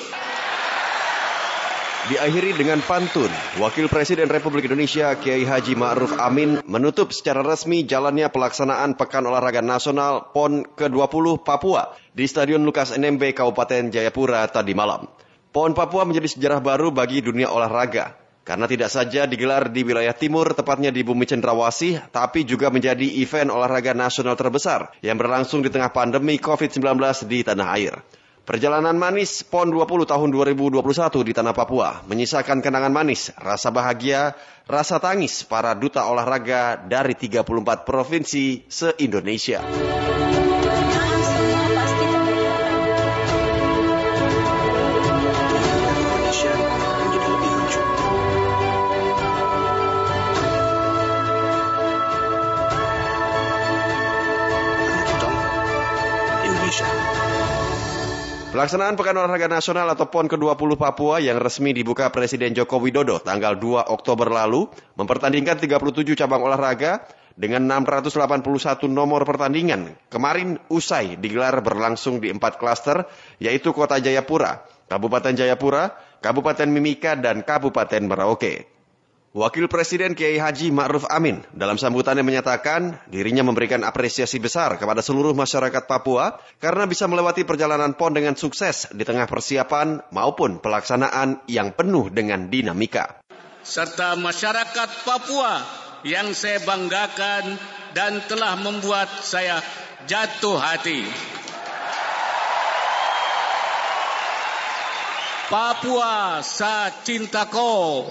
[2.06, 3.26] Diakhiri dengan pantun,
[3.58, 9.58] Wakil Presiden Republik Indonesia Kiai Haji Ma'ruf Amin menutup secara resmi jalannya pelaksanaan Pekan Olahraga
[9.58, 15.10] Nasional PON ke-20 Papua di Stadion Lukas NMB Kabupaten Jayapura tadi malam.
[15.50, 18.14] PON Papua menjadi sejarah baru bagi dunia olahraga
[18.46, 23.50] karena tidak saja digelar di wilayah timur, tepatnya di bumi cendrawasih, tapi juga menjadi event
[23.50, 27.98] olahraga nasional terbesar yang berlangsung di tengah pandemi COVID-19 di tanah air.
[28.46, 30.78] Perjalanan manis PON 20 tahun 2021
[31.26, 34.38] di Tanah Papua menyisakan kenangan manis, rasa bahagia,
[34.70, 37.42] rasa tangis para duta olahraga dari 34
[37.82, 39.66] provinsi se-Indonesia.
[58.56, 63.52] Pelaksanaan Pekan Olahraga Nasional atau PON ke-20 Papua yang resmi dibuka Presiden Joko Widodo tanggal
[63.60, 64.64] 2 Oktober lalu
[64.96, 67.04] mempertandingkan 37 cabang olahraga
[67.36, 69.92] dengan 681 nomor pertandingan.
[70.08, 73.04] Kemarin usai digelar berlangsung di empat klaster
[73.44, 75.92] yaitu Kota Jayapura, Kabupaten Jayapura,
[76.24, 78.75] Kabupaten Mimika, dan Kabupaten Merauke.
[79.36, 85.36] Wakil Presiden Kiai Haji Ma'ruf Amin dalam sambutannya menyatakan dirinya memberikan apresiasi besar kepada seluruh
[85.36, 91.76] masyarakat Papua karena bisa melewati perjalanan PON dengan sukses di tengah persiapan maupun pelaksanaan yang
[91.76, 93.20] penuh dengan dinamika.
[93.60, 95.60] Serta masyarakat Papua
[96.00, 97.60] yang saya banggakan
[97.92, 99.60] dan telah membuat saya
[100.08, 101.04] jatuh hati.
[105.52, 108.08] Papua sa cintaku.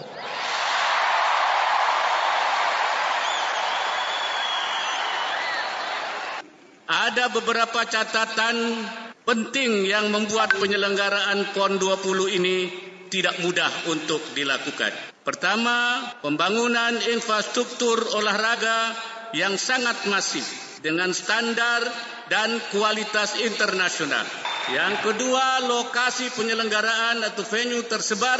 [6.85, 8.85] Ada beberapa catatan
[9.25, 12.69] penting yang membuat penyelenggaraan PON 20 ini
[13.09, 14.93] tidak mudah untuk dilakukan.
[15.25, 18.93] Pertama, pembangunan infrastruktur olahraga
[19.33, 20.45] yang sangat masif
[20.85, 21.81] dengan standar
[22.29, 24.25] dan kualitas internasional.
[24.69, 28.37] Yang kedua, lokasi penyelenggaraan atau venue tersebar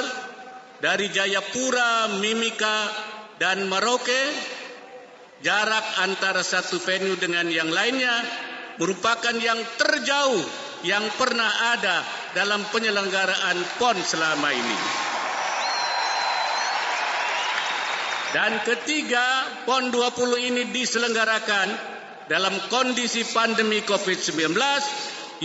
[0.77, 2.93] dari Jayapura, Mimika,
[3.41, 4.21] dan Merauke
[5.45, 8.17] jarak antara satu venue dengan yang lainnya
[8.81, 10.41] merupakan yang terjauh
[10.81, 12.01] yang pernah ada
[12.33, 14.79] dalam penyelenggaraan PON selama ini.
[18.33, 21.67] Dan ketiga, PON 20 ini diselenggarakan
[22.25, 24.49] dalam kondisi pandemi COVID-19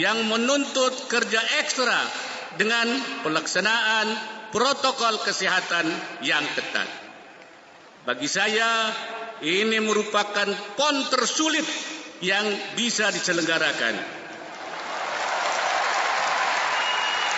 [0.00, 2.00] yang menuntut kerja ekstra
[2.56, 2.88] dengan
[3.22, 4.08] pelaksanaan
[4.50, 5.86] protokol kesehatan
[6.26, 6.88] yang ketat.
[8.02, 8.90] Bagi saya,
[9.40, 11.64] ini merupakan pon tersulit
[12.20, 12.44] yang
[12.76, 14.20] bisa diselenggarakan.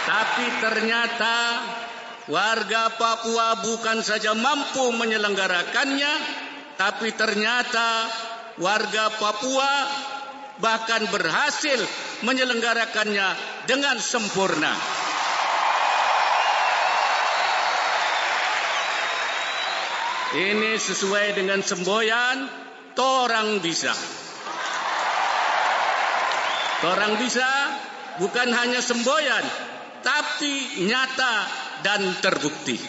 [0.02, 1.36] Tapi ternyata
[2.26, 6.12] warga Papua bukan saja mampu menyelenggarakannya,
[6.74, 8.10] tapi ternyata
[8.58, 9.72] warga Papua
[10.58, 11.78] bahkan berhasil
[12.26, 13.28] menyelenggarakannya
[13.70, 14.74] dengan sempurna.
[20.32, 22.48] Ini sesuai dengan semboyan,
[22.96, 23.92] torang bisa.
[26.80, 27.44] Torang bisa
[28.16, 29.44] bukan hanya semboyan,
[30.00, 31.36] tapi nyata
[31.84, 32.80] dan terbukti.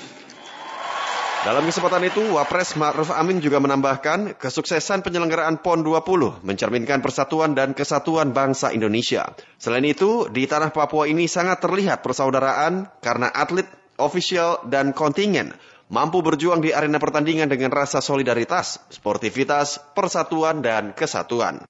[1.44, 7.76] Dalam kesempatan itu, Wapres Ma'ruf Amin juga menambahkan kesuksesan penyelenggaraan PON 20 mencerminkan persatuan dan
[7.76, 9.36] kesatuan bangsa Indonesia.
[9.60, 13.68] Selain itu, di tanah Papua ini sangat terlihat persaudaraan karena atlet,
[14.00, 15.52] ofisial, dan kontingen
[15.94, 21.62] mampu berjuang di arena pertandingan dengan rasa solidaritas, sportivitas, persatuan, dan kesatuan.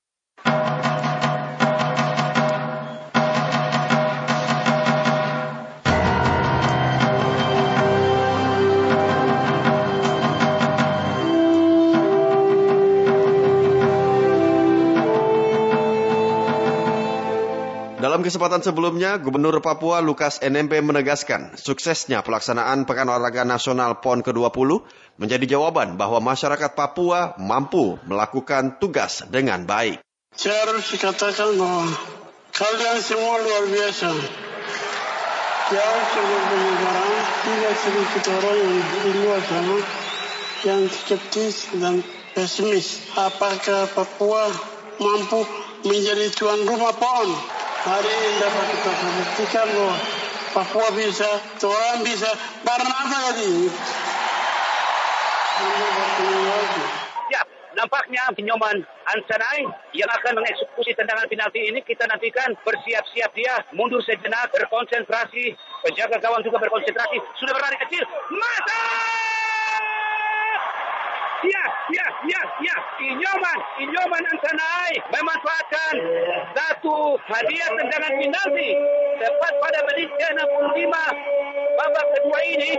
[18.13, 24.85] Dalam kesempatan sebelumnya, Gubernur Papua Lukas NMP menegaskan suksesnya pelaksanaan Pekan Olahraga Nasional PON ke-20
[25.17, 29.97] menjadi jawaban bahwa masyarakat Papua mampu melakukan tugas dengan baik.
[30.29, 31.89] Saya harus dikatakan bahwa
[32.53, 34.09] kalian semua luar biasa.
[35.73, 39.77] Jauh sebelum penyegaran, tidak sedikit orang yang di luar sana
[40.61, 42.05] yang skeptis dan
[42.37, 43.09] pesimis.
[43.17, 44.53] Apakah Papua
[45.01, 45.49] mampu
[45.81, 47.62] menjadi tuan rumah PON?
[47.83, 48.65] Hari ini dapat
[49.35, 49.63] kita
[50.53, 52.29] Papua bisa, Tuhan bisa.
[52.61, 53.65] Karena apa tadi?
[57.33, 57.41] Ya,
[57.73, 59.65] nampaknya Pinyoman Ansanai
[59.97, 66.45] yang akan mengeksekusi tendangan penalti ini kita nantikan bersiap-siap dia mundur sejenak berkonsentrasi penjaga gawang
[66.45, 68.81] juga berkonsentrasi sudah berlari kecil mata
[71.43, 71.65] Ya,
[72.61, 72.77] ya.
[73.01, 75.95] Inyoman, Inyoman Antanai memanfaatkan
[76.53, 78.69] satu hadiah tendangan penalti
[79.17, 80.93] tepat pada menit ke-65
[81.73, 82.71] babak kedua ini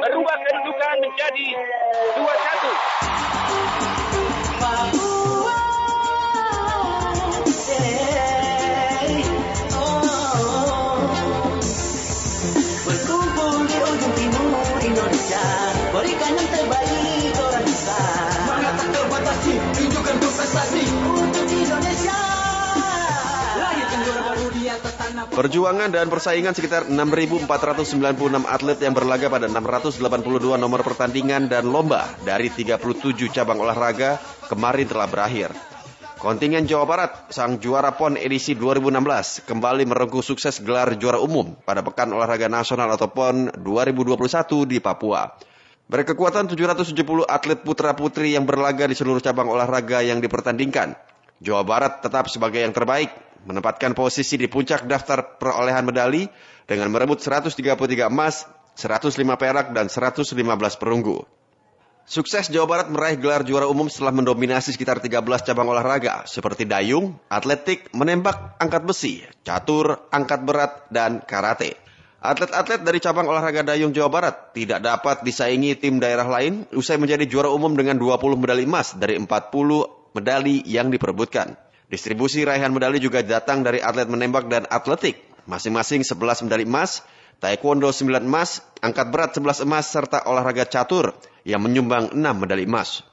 [0.00, 1.48] merubah kedudukan menjadi
[2.16, 4.05] 2-1.
[25.32, 27.48] Perjuangan dan persaingan sekitar 6.496
[28.46, 32.78] atlet yang berlaga pada 682 nomor pertandingan dan lomba dari 37
[33.34, 35.50] cabang olahraga kemarin telah berakhir.
[36.16, 41.84] Kontingen Jawa Barat, sang juara PON edisi 2016, kembali merengkuh sukses gelar juara umum pada
[41.84, 45.36] Pekan Olahraga Nasional atau PON 2021 di Papua.
[45.86, 50.96] Berkekuatan 770 atlet putra-putri yang berlaga di seluruh cabang olahraga yang dipertandingkan.
[51.44, 53.12] Jawa Barat tetap sebagai yang terbaik,
[53.44, 56.24] menempatkan posisi di puncak daftar perolehan medali
[56.64, 57.52] dengan merebut 133
[58.08, 60.32] emas, 105 perak, dan 115
[60.80, 61.26] perunggu.
[62.06, 67.18] Sukses Jawa Barat meraih gelar juara umum setelah mendominasi sekitar 13 cabang olahraga seperti dayung,
[67.26, 71.74] atletik, menembak, angkat besi, catur, angkat berat, dan karate.
[72.22, 77.26] Atlet-atlet dari cabang olahraga dayung Jawa Barat tidak dapat disaingi tim daerah lain usai menjadi
[77.26, 79.26] juara umum dengan 20 medali emas dari 40
[80.14, 81.58] medali yang diperebutkan.
[81.86, 87.06] Distribusi raihan medali juga datang dari atlet menembak dan atletik, masing-masing 11 medali emas,
[87.38, 91.14] taekwondo 9 emas, angkat berat 11 emas, serta olahraga catur
[91.46, 93.06] yang menyumbang 6 medali emas.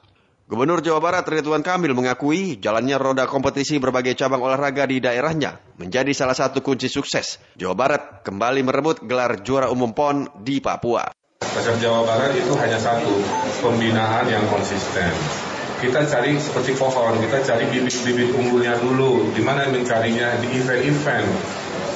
[0.44, 6.12] Gubernur Jawa Barat Ridwan Kamil mengakui jalannya roda kompetisi berbagai cabang olahraga di daerahnya menjadi
[6.12, 7.40] salah satu kunci sukses.
[7.56, 11.14] Jawa Barat kembali merebut gelar juara umum PON di Papua.
[11.40, 13.24] Pasar Jawa Barat itu hanya satu,
[13.64, 15.53] pembinaan yang konsisten.
[15.84, 19.28] Kita cari seperti pohon, kita cari bibit-bibit unggulnya dulu.
[19.36, 20.40] Di mana mencarinya?
[20.40, 21.28] Di event-event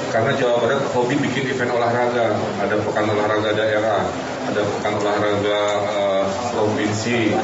[0.09, 2.33] karena Jawa Barat hobi bikin event olahraga,
[2.65, 4.09] ada pekan olahraga daerah,
[4.49, 6.25] ada pekan olahraga uh,
[6.57, 7.37] provinsi,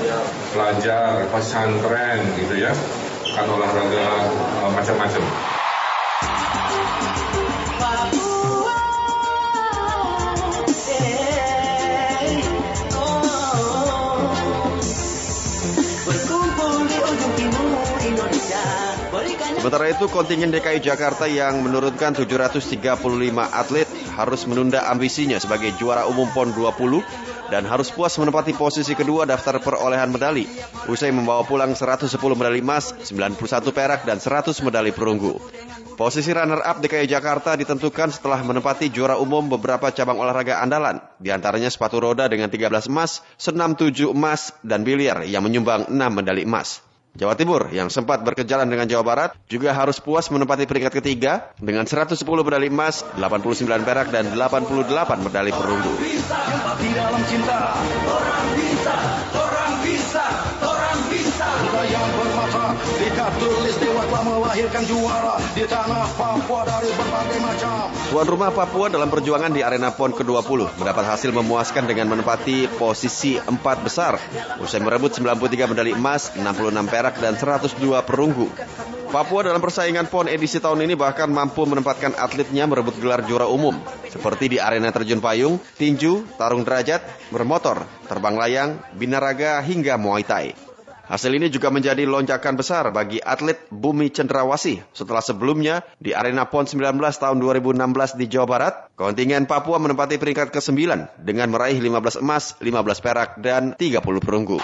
[0.52, 2.72] pelajar, pesantren gitu ya,
[3.20, 4.04] pekan olahraga
[4.64, 5.53] uh, macam-macam.
[19.64, 22.84] Sementara itu kontingen DKI Jakarta yang menurunkan 735
[23.48, 27.00] atlet harus menunda ambisinya sebagai juara umum PON 20
[27.48, 30.44] dan harus puas menempati posisi kedua daftar perolehan medali
[30.84, 33.40] usai membawa pulang 110 medali emas, 91
[33.72, 35.40] perak dan 100 medali perunggu.
[35.96, 41.72] Posisi runner-up DKI Jakarta ditentukan setelah menempati juara umum beberapa cabang olahraga andalan, di antaranya
[41.72, 46.84] sepatu roda dengan 13 emas, senam 7 emas, dan biliar yang menyumbang 6 medali emas.
[47.14, 51.86] Jawa Timur yang sempat berkejaran dengan Jawa Barat juga harus puas menempati peringkat ketiga dengan
[51.86, 55.94] 110 medali emas, 89 perak dan 88 medali perunggu.
[58.04, 58.43] Orang
[64.24, 67.92] melahirkan juara di tanah Papua dari berbagai macam.
[68.08, 73.36] Tuan rumah Papua dalam perjuangan di arena PON ke-20 mendapat hasil memuaskan dengan menempati posisi
[73.36, 74.16] empat besar.
[74.64, 78.48] Usai merebut 93 medali emas, 66 perak dan 102 perunggu.
[79.12, 83.78] Papua dalam persaingan PON edisi tahun ini bahkan mampu menempatkan atletnya merebut gelar juara umum,
[84.10, 90.73] seperti di arena terjun payung, tinju, tarung derajat, bermotor, terbang layang, binaraga, hingga Muay Thai.
[91.04, 96.64] Hasil ini juga menjadi lonjakan besar bagi atlet Bumi Cendrawasih setelah sebelumnya di Arena PON
[96.64, 100.80] 19 tahun 2016 di Jawa Barat, kontingen Papua menempati peringkat ke-9
[101.20, 104.56] dengan meraih 15 emas, 15 perak, dan 30 perunggu.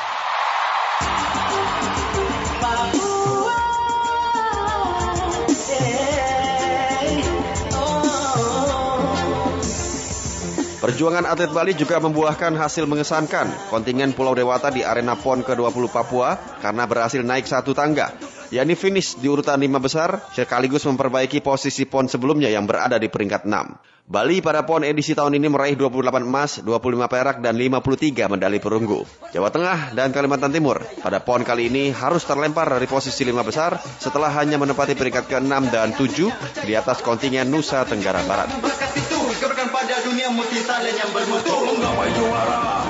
[10.90, 13.70] Perjuangan atlet Bali juga membuahkan hasil mengesankan.
[13.70, 18.10] Kontingen Pulau Dewata di arena PON ke-20 Papua karena berhasil naik satu tangga.
[18.50, 23.46] yakni finish di urutan lima besar sekaligus memperbaiki posisi PON sebelumnya yang berada di peringkat
[23.46, 24.10] 6.
[24.10, 29.06] Bali pada PON edisi tahun ini meraih 28 emas, 25 perak, dan 53 medali perunggu.
[29.30, 33.78] Jawa Tengah dan Kalimantan Timur pada PON kali ini harus terlempar dari posisi lima besar
[33.78, 38.50] setelah hanya menempati peringkat ke-6 dan 7 di atas kontingen Nusa Tenggara Barat
[40.00, 42.88] pada dunia multitalent yang bermutu menggapai juara.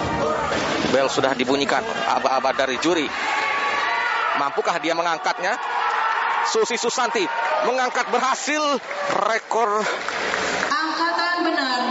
[0.94, 3.11] Bel sudah dibunyikan, aba-aba dari juri.
[4.38, 5.58] Mampukah dia mengangkatnya?
[6.54, 7.26] Susi Susanti
[7.66, 8.62] mengangkat berhasil
[9.26, 9.82] rekor.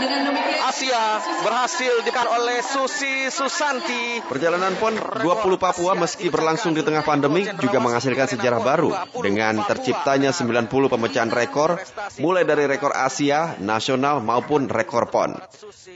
[0.00, 4.24] Dengan demikian Asia berhasil dikan oleh Susi Susanti.
[4.24, 8.88] Perjalanan PON 20 Papua meski berlangsung di tengah pandemi juga menghasilkan sejarah baru
[9.20, 11.76] dengan terciptanya 90 pemecahan rekor
[12.16, 15.36] mulai dari rekor Asia, nasional maupun rekor PON.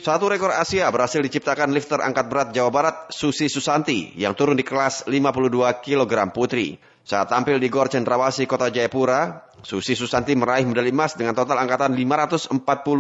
[0.05, 4.69] Satu rekor Asia berhasil diciptakan lifter angkat berat Jawa Barat Susi Susanti yang turun di
[4.69, 6.77] kelas 52 kg putri.
[7.05, 11.97] Saat tampil di Gor Cendrawasih Kota Jayapura, Susi Susanti meraih medali emas dengan total angkatan
[11.97, 12.53] 540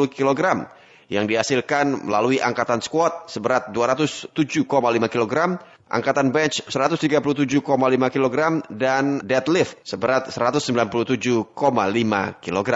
[0.09, 0.41] kg
[1.09, 4.35] yang dihasilkan melalui angkatan squat seberat 207,5
[5.11, 5.35] kg,
[5.89, 7.61] angkatan bench 137,5
[8.15, 8.37] kg,
[8.73, 11.55] dan deadlift seberat 197,5
[12.41, 12.71] kg.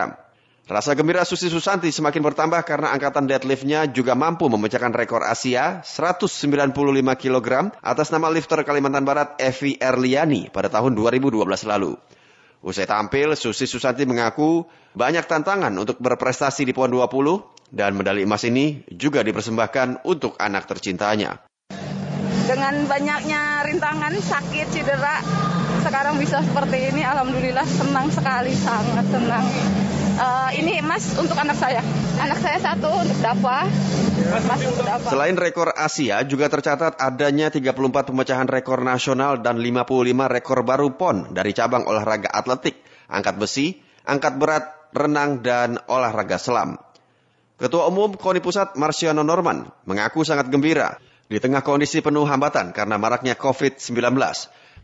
[0.68, 6.76] Rasa gembira Susi Susanti semakin bertambah karena angkatan deadliftnya juga mampu memecahkan rekor Asia 195
[7.16, 11.96] kg atas nama lifter Kalimantan Barat Evi Erliani pada tahun 2012 lalu.
[12.60, 18.44] Usai tampil, Susi Susanti mengaku banyak tantangan untuk berprestasi di PON 20 dan medali emas
[18.48, 21.44] ini juga dipersembahkan untuk anak tercintanya.
[22.48, 25.20] Dengan banyaknya rintangan, sakit, cedera,
[25.84, 29.44] sekarang bisa seperti ini, alhamdulillah senang sekali, sangat senang.
[30.18, 31.84] Uh, ini emas untuk anak saya.
[32.18, 33.70] Anak saya satu untuk dapat.
[35.06, 41.36] Selain rekor Asia, juga tercatat adanya 34 pemecahan rekor nasional dan 55 rekor baru PON
[41.36, 46.80] dari cabang olahraga atletik, angkat besi, angkat berat, renang, dan olahraga selam.
[47.58, 52.94] Ketua Umum KONI Pusat Marciano Norman mengaku sangat gembira di tengah kondisi penuh hambatan karena
[53.02, 53.98] maraknya COVID-19.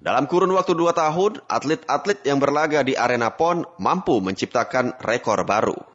[0.02, 5.94] Dalam kurun waktu dua tahun, atlet-atlet yang berlaga di arena PON mampu menciptakan rekor baru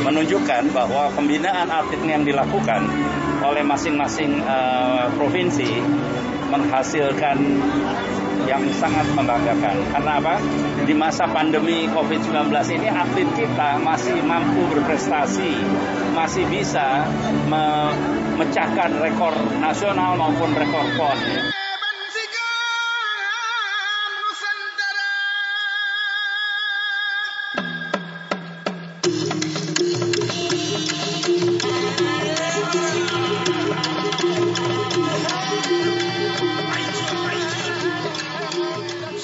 [0.00, 2.88] menunjukkan bahwa pembinaan atlet yang dilakukan
[3.44, 5.80] oleh masing-masing uh, provinsi
[6.48, 7.36] menghasilkan
[8.48, 9.76] yang sangat membanggakan.
[9.92, 10.34] Karena apa?
[10.84, 15.52] Di masa pandemi COVID-19 ini atlet kita masih mampu berprestasi,
[16.12, 17.04] masih bisa
[17.48, 21.18] memecahkan rekor nasional maupun rekor PON.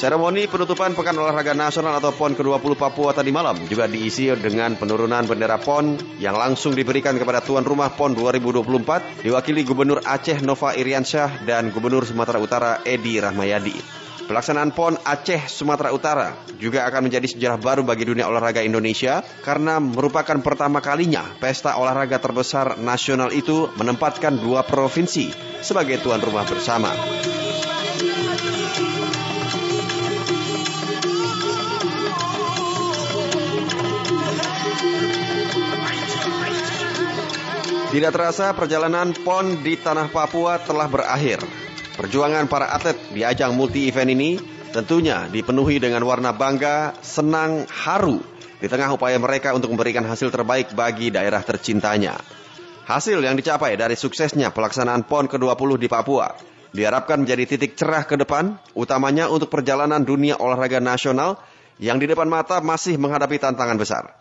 [0.06, 5.26] Seremoni penutupan Pekan Olahraga Nasional atau PON ke-20 Papua tadi malam juga diisi dengan penurunan
[5.26, 11.42] bendera PON yang langsung diberikan kepada tuan rumah PON 2024 diwakili Gubernur Aceh Nova Iriansyah
[11.42, 13.74] dan Gubernur Sumatera Utara Edi Rahmayadi.
[14.30, 19.82] Pelaksanaan PON Aceh Sumatera Utara juga akan menjadi sejarah baru bagi dunia olahraga Indonesia karena
[19.82, 25.34] merupakan pertama kalinya pesta olahraga terbesar nasional itu menempatkan dua provinsi
[25.66, 26.94] sebagai tuan rumah bersama.
[37.96, 41.40] Tidak terasa perjalanan PON di tanah Papua telah berakhir.
[41.96, 44.36] Perjuangan para atlet di ajang multi event ini
[44.68, 48.20] tentunya dipenuhi dengan warna bangga, senang, haru
[48.60, 52.20] di tengah upaya mereka untuk memberikan hasil terbaik bagi daerah tercintanya.
[52.84, 56.36] Hasil yang dicapai dari suksesnya pelaksanaan PON ke-20 di Papua
[56.76, 61.40] diharapkan menjadi titik cerah ke depan, utamanya untuk perjalanan dunia olahraga nasional
[61.80, 64.20] yang di depan mata masih menghadapi tantangan besar.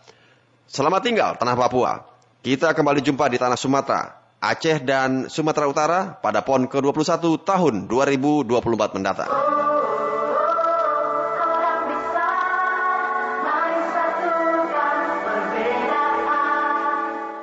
[0.64, 2.15] Selamat tinggal tanah Papua.
[2.46, 4.06] Kita kembali jumpa di tanah Sumatera,
[4.38, 9.26] Aceh dan Sumatera Utara pada PON ke-21 tahun 2024 mendatang.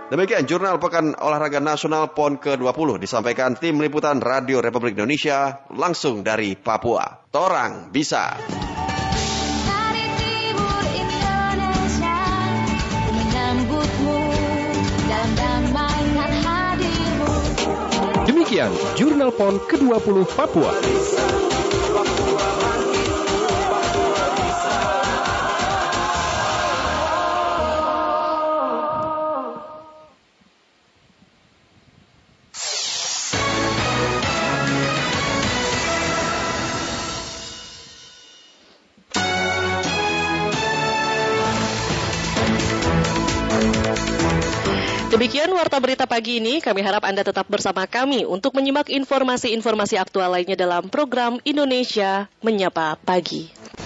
[0.08, 6.56] Demikian Jurnal Pekan Olahraga Nasional PON ke-20 disampaikan tim liputan Radio Republik Indonesia langsung dari
[6.56, 7.28] Papua.
[7.28, 8.39] Torang bisa.
[18.54, 20.70] Demikian Jurnal PON ke-20 Papua.
[45.54, 46.58] Warta berita pagi ini.
[46.58, 52.97] Kami harap Anda tetap bersama kami untuk menyimak informasi-informasi aktual lainnya dalam program Indonesia Menyapa
[52.97, 53.82] Pagi.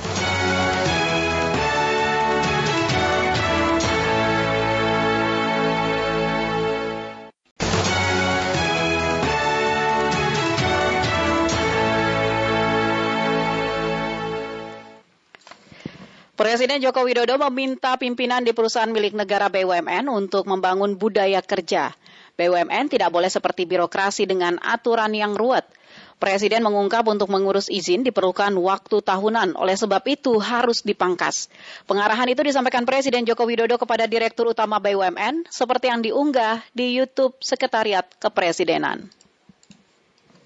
[16.47, 21.91] Presiden Joko Widodo meminta pimpinan di perusahaan milik negara BUMN untuk membangun budaya kerja.
[22.39, 25.67] BUMN tidak boleh seperti birokrasi dengan aturan yang ruwet.
[26.15, 31.51] Presiden mengungkap untuk mengurus izin diperlukan waktu tahunan, oleh sebab itu harus dipangkas.
[31.83, 37.35] Pengarahan itu disampaikan Presiden Joko Widodo kepada Direktur Utama BUMN, seperti yang diunggah di YouTube
[37.43, 39.11] Sekretariat Kepresidenan.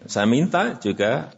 [0.10, 1.30] Saya minta juga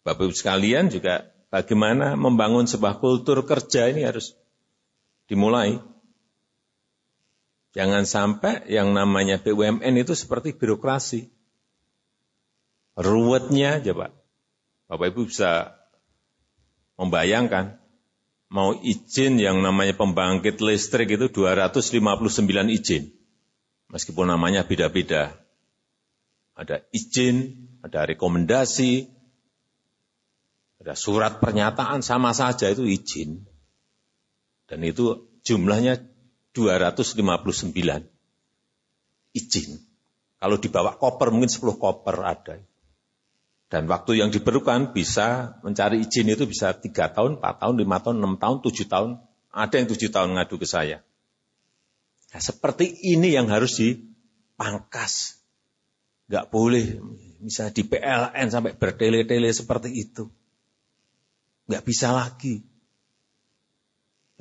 [0.00, 4.38] Bapak Ibu sekalian juga bagaimana membangun sebuah kultur kerja ini harus
[5.26, 5.82] dimulai.
[7.70, 11.30] Jangan sampai yang namanya BUMN itu seperti birokrasi.
[12.98, 14.10] Ruwetnya aja Pak.
[14.90, 15.78] Bapak Ibu bisa
[16.98, 17.78] membayangkan,
[18.50, 22.10] mau izin yang namanya pembangkit listrik itu 259
[22.74, 23.14] izin.
[23.94, 25.30] Meskipun namanya beda-beda.
[26.58, 29.06] Ada izin, ada rekomendasi,
[30.80, 33.44] ada surat pernyataan sama saja itu izin.
[34.64, 36.00] Dan itu jumlahnya
[36.56, 37.76] 259
[39.36, 39.68] izin.
[40.40, 42.56] Kalau dibawa koper mungkin 10 koper ada.
[43.70, 48.16] Dan waktu yang diperlukan bisa mencari izin itu bisa 3 tahun, 4 tahun, 5 tahun,
[48.18, 49.10] 6 tahun, 7 tahun.
[49.52, 51.04] Ada yang 7 tahun ngadu ke saya.
[52.32, 55.38] Nah, seperti ini yang harus dipangkas.
[56.30, 56.98] Nggak boleh
[57.42, 60.30] bisa di PLN sampai bertele-tele seperti itu.
[61.70, 62.66] Nggak bisa lagi.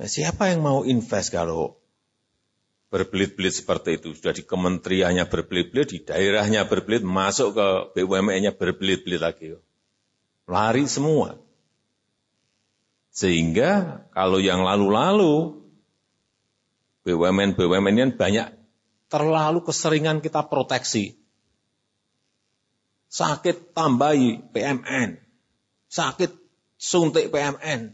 [0.01, 1.77] Nah, siapa yang mau invest kalau
[2.89, 4.17] berbelit-belit seperti itu.
[4.17, 9.53] Sudah di kementeriannya berbelit-belit, di daerahnya berbelit, masuk ke BUMN-nya berbelit-belit lagi.
[10.49, 11.37] Lari semua.
[13.13, 15.61] Sehingga kalau yang lalu-lalu,
[17.05, 18.47] BUMN-BUMN ini banyak
[19.09, 21.13] terlalu keseringan kita proteksi.
[23.09, 25.17] Sakit tambahi PMN.
[25.89, 26.38] Sakit
[26.79, 27.91] suntik PMN.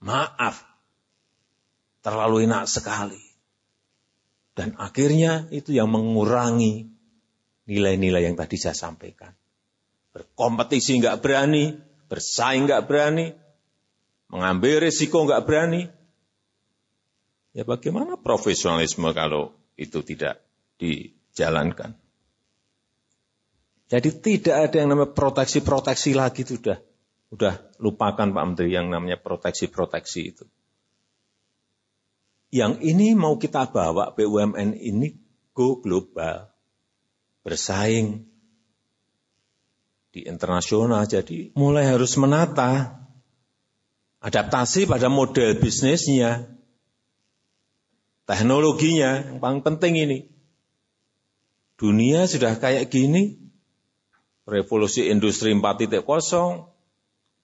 [0.00, 0.62] Maaf.
[2.06, 3.26] Terlalu enak sekali
[4.56, 6.88] dan akhirnya itu yang mengurangi
[7.68, 9.36] nilai-nilai yang tadi saya sampaikan.
[10.16, 11.76] Berkompetisi nggak berani,
[12.08, 13.36] bersaing nggak berani,
[14.32, 15.92] mengambil risiko nggak berani.
[17.52, 20.40] Ya bagaimana profesionalisme kalau itu tidak
[20.80, 21.92] dijalankan?
[23.92, 26.80] Jadi tidak ada yang namanya proteksi-proteksi lagi sudah.
[27.34, 30.44] Udah lupakan Pak Menteri yang namanya proteksi-proteksi itu.
[32.54, 35.18] Yang ini mau kita bawa BUMN ini
[35.50, 36.48] go global.
[37.42, 38.26] Bersaing
[40.16, 41.04] di internasional.
[41.04, 43.04] Jadi mulai harus menata
[44.24, 46.48] adaptasi pada model bisnisnya,
[48.24, 50.18] teknologinya yang paling penting ini.
[51.76, 53.36] Dunia sudah kayak gini,
[54.48, 56.00] revolusi industri 4.0,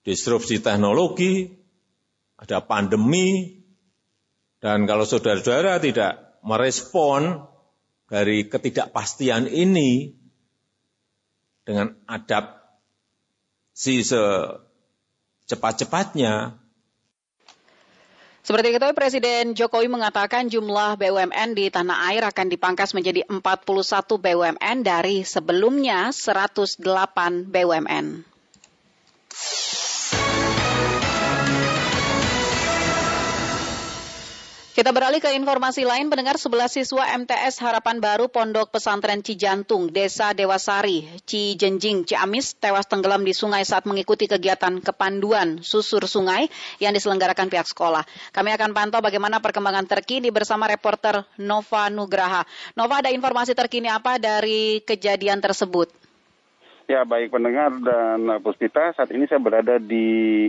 [0.03, 1.55] disrupsi teknologi,
[2.39, 3.63] ada pandemi,
[4.59, 7.47] dan kalau saudara-saudara tidak merespon
[8.11, 10.15] dari ketidakpastian ini
[11.63, 16.59] dengan adaptasi secepat-cepatnya,
[18.43, 23.39] seperti itu, Presiden Jokowi mengatakan jumlah BUMN di tanah air akan dipangkas menjadi 41
[24.19, 26.83] BUMN dari sebelumnya 108
[27.47, 28.32] BUMN.
[34.73, 40.33] Kita beralih ke informasi lain, pendengar 11 siswa MTS Harapan Baru Pondok Pesantren Cijantung, Desa
[40.33, 46.49] Dewasari, Cijenjing, Ciamis, tewas tenggelam di sungai saat mengikuti kegiatan kepanduan susur sungai
[46.81, 48.01] yang diselenggarakan pihak sekolah.
[48.33, 52.49] Kami akan pantau bagaimana perkembangan terkini bersama reporter Nova Nugraha.
[52.73, 55.93] Nova, ada informasi terkini apa dari kejadian tersebut?
[56.89, 60.49] Ya, baik pendengar dan Puspita, saat ini saya berada di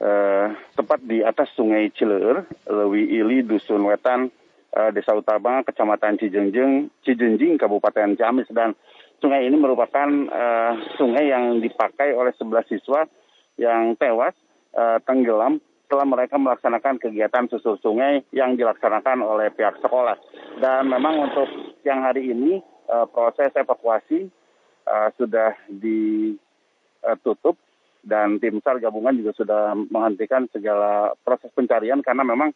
[0.00, 4.28] uh, tepat di atas Sungai Ciler, Lewi Ili, Dusun Wetan,
[4.76, 8.76] uh, Desa Utama, Kecamatan Cijenjing, Cijenjing, Kabupaten Ciamis dan
[9.20, 13.08] sungai ini merupakan uh, sungai yang dipakai oleh 11 siswa
[13.56, 14.36] yang tewas
[14.76, 20.18] uh, tenggelam setelah mereka melaksanakan kegiatan susur sungai yang dilaksanakan oleh pihak sekolah.
[20.58, 21.46] Dan memang untuk
[21.80, 22.58] siang hari ini
[22.90, 24.26] uh, proses evakuasi
[24.82, 27.54] uh, sudah ditutup
[28.06, 32.54] dan tim SAR gabungan juga sudah menghentikan segala proses pencarian karena memang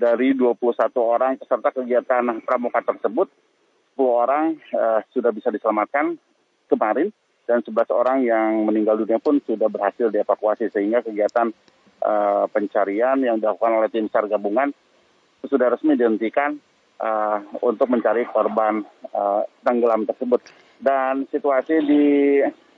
[0.00, 0.56] dari 21
[0.96, 3.28] orang peserta kegiatan pramuka tersebut
[4.00, 6.16] 10 orang uh, sudah bisa diselamatkan
[6.72, 7.12] kemarin
[7.44, 11.52] dan 11 orang yang meninggal dunia pun sudah berhasil dievakuasi sehingga kegiatan
[12.02, 14.72] uh, pencarian yang dilakukan oleh tim SAR gabungan
[15.46, 16.58] sudah resmi dihentikan
[16.98, 18.82] uh, untuk mencari korban
[19.14, 20.42] uh, tenggelam tersebut.
[20.76, 22.04] Dan situasi di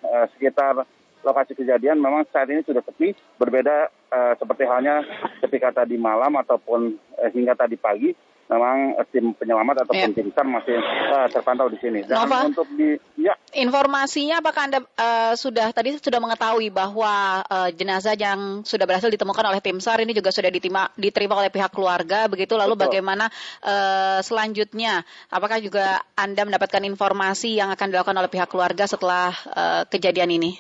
[0.05, 0.85] uh, sekitar
[1.23, 5.03] lokasi kejadian memang saat ini sudah sepi, berbeda uh, seperti halnya
[5.45, 8.11] ketika tadi malam ataupun uh, hingga tadi pagi
[8.49, 10.17] memang uh, tim penyelamat ataupun yeah.
[10.17, 12.01] tim SAR masih uh, terpantau di sini.
[12.09, 17.69] Dan Nova, untuk di ya informasinya apakah Anda uh, sudah tadi sudah mengetahui bahwa uh,
[17.69, 21.71] jenazah yang sudah berhasil ditemukan oleh tim SAR ini juga sudah diterima diterima oleh pihak
[21.71, 22.85] keluarga begitu lalu Betul.
[22.89, 23.29] bagaimana
[23.63, 29.85] uh, selanjutnya apakah juga Anda mendapatkan informasi yang akan dilakukan oleh pihak keluarga setelah uh,
[29.85, 30.57] kejadian ini?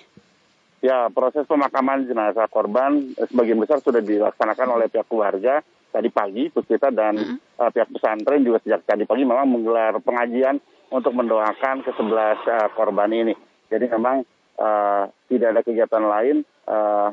[0.78, 5.58] Ya, proses pemakaman jenazah korban sebagian besar sudah dilaksanakan oleh pihak keluarga
[5.90, 7.58] tadi pagi, Puspita dan mm.
[7.58, 10.62] uh, pihak pesantren juga sejak tadi pagi memang menggelar pengajian
[10.94, 13.34] untuk mendoakan ke sebelas uh, korban ini.
[13.66, 14.22] Jadi memang
[14.62, 16.36] uh, tidak ada kegiatan lain
[16.70, 17.10] uh,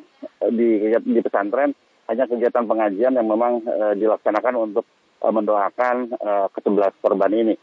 [0.54, 1.74] di di pesantren,
[2.06, 4.86] hanya kegiatan pengajian yang memang uh, dilaksanakan untuk
[5.26, 7.58] uh, mendoakan uh, ke sebelas korban ini.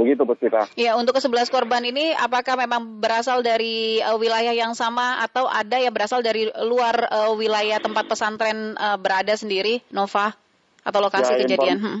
[0.00, 0.64] Begitu Puspita.
[0.74, 5.44] Ya, untuk ke sebelas korban ini apakah memang berasal dari uh, wilayah yang sama atau
[5.44, 10.32] ada yang berasal dari luar uh, wilayah tempat pesantren uh, berada sendiri, Nova?
[10.80, 11.76] atau lokasi Ya, kejadian?
[11.76, 11.92] inform-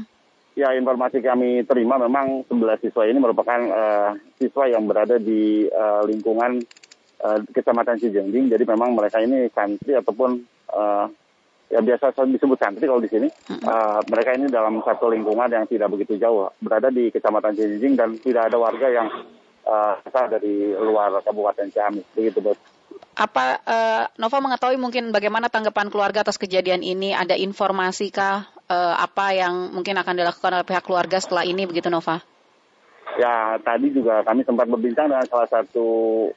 [0.58, 6.02] Ya informasi kami terima memang 11 siswa ini merupakan eh, siswa yang berada di eh,
[6.04, 6.58] lingkungan
[7.22, 8.50] eh, Kecamatan Cijengjing.
[8.50, 10.42] Jadi memang mereka ini santri ataupun
[10.74, 11.04] eh,
[11.70, 13.28] ya biasa disebut santri kalau di sini.
[13.48, 18.18] Eh, mereka ini dalam satu lingkungan yang tidak begitu jauh, berada di Kecamatan Cijengjing dan
[18.18, 19.08] tidak ada warga yang
[19.70, 22.02] asal dari luar Kabupaten Ciamis.
[22.18, 22.58] Begitu, Bos.
[23.14, 27.14] Apa eh, Nova mengetahui mungkin bagaimana tanggapan keluarga atas kejadian ini?
[27.14, 31.86] Ada informasi kah eh, apa yang mungkin akan dilakukan oleh pihak keluarga setelah ini begitu
[31.86, 32.18] Nova?
[33.18, 35.86] Ya, tadi juga kami sempat berbincang dengan salah satu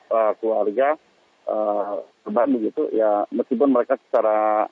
[0.09, 0.97] uh, keluarga
[1.45, 2.89] uh, korban begitu.
[2.89, 4.65] Ya, meskipun mereka secara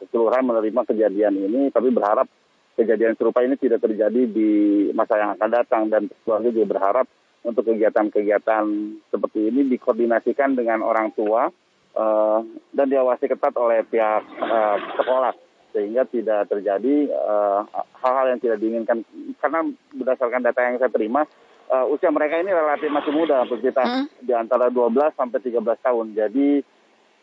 [0.00, 2.26] keseluruhan menerima kejadian ini, tapi berharap
[2.74, 4.50] kejadian serupa ini tidak terjadi di
[4.96, 5.82] masa yang akan datang.
[5.92, 7.06] Dan keluarga juga berharap
[7.44, 8.64] untuk kegiatan-kegiatan
[9.12, 11.48] seperti ini dikoordinasikan dengan orang tua
[11.96, 12.40] uh,
[12.72, 15.34] dan diawasi ketat oleh pihak uh, sekolah.
[15.70, 17.62] Sehingga tidak terjadi uh,
[18.02, 19.06] hal-hal yang tidak diinginkan.
[19.38, 19.62] Karena
[19.94, 21.22] berdasarkan data yang saya terima
[21.70, 23.46] uh, usia mereka ini relatif masih muda.
[23.46, 26.06] Kita di antara 12 sampai 13 tahun.
[26.18, 26.79] Jadi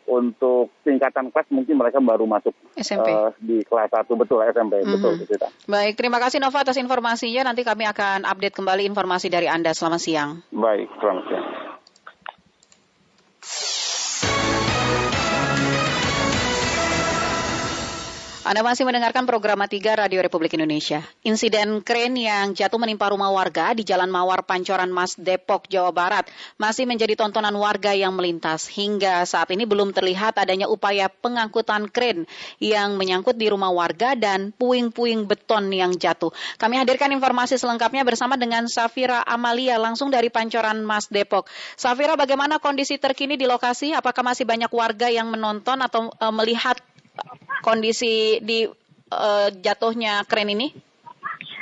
[0.08, 3.06] untuk tingkatan kelas mungkin mereka baru masuk SMP.
[3.06, 4.92] uh, di kelas 1 betul SMP Mhm.
[4.96, 7.44] betul kita Baik, terima kasih Nova atas informasinya.
[7.44, 9.76] Nanti kami akan update kembali informasi dari Anda.
[9.76, 10.30] Selamat siang.
[10.50, 11.46] baik selamat siang
[18.48, 19.76] Anda masih mendengarkan program 3
[20.08, 21.04] Radio Republik Indonesia.
[21.20, 26.24] Insiden kren yang jatuh menimpa rumah warga di Jalan Mawar Pancoran Mas Depok, Jawa Barat
[26.56, 28.64] masih menjadi tontonan warga yang melintas.
[28.72, 32.24] Hingga saat ini belum terlihat adanya upaya pengangkutan kren
[32.56, 36.32] yang menyangkut di rumah warga dan puing-puing beton yang jatuh.
[36.56, 41.52] Kami hadirkan informasi selengkapnya bersama dengan Safira Amalia langsung dari Pancoran Mas Depok.
[41.76, 43.92] Safira, bagaimana kondisi terkini di lokasi?
[43.92, 46.80] Apakah masih banyak warga yang menonton atau eh, melihat
[47.64, 48.64] kondisi di
[49.12, 50.87] eh, jatuhnya kren ini?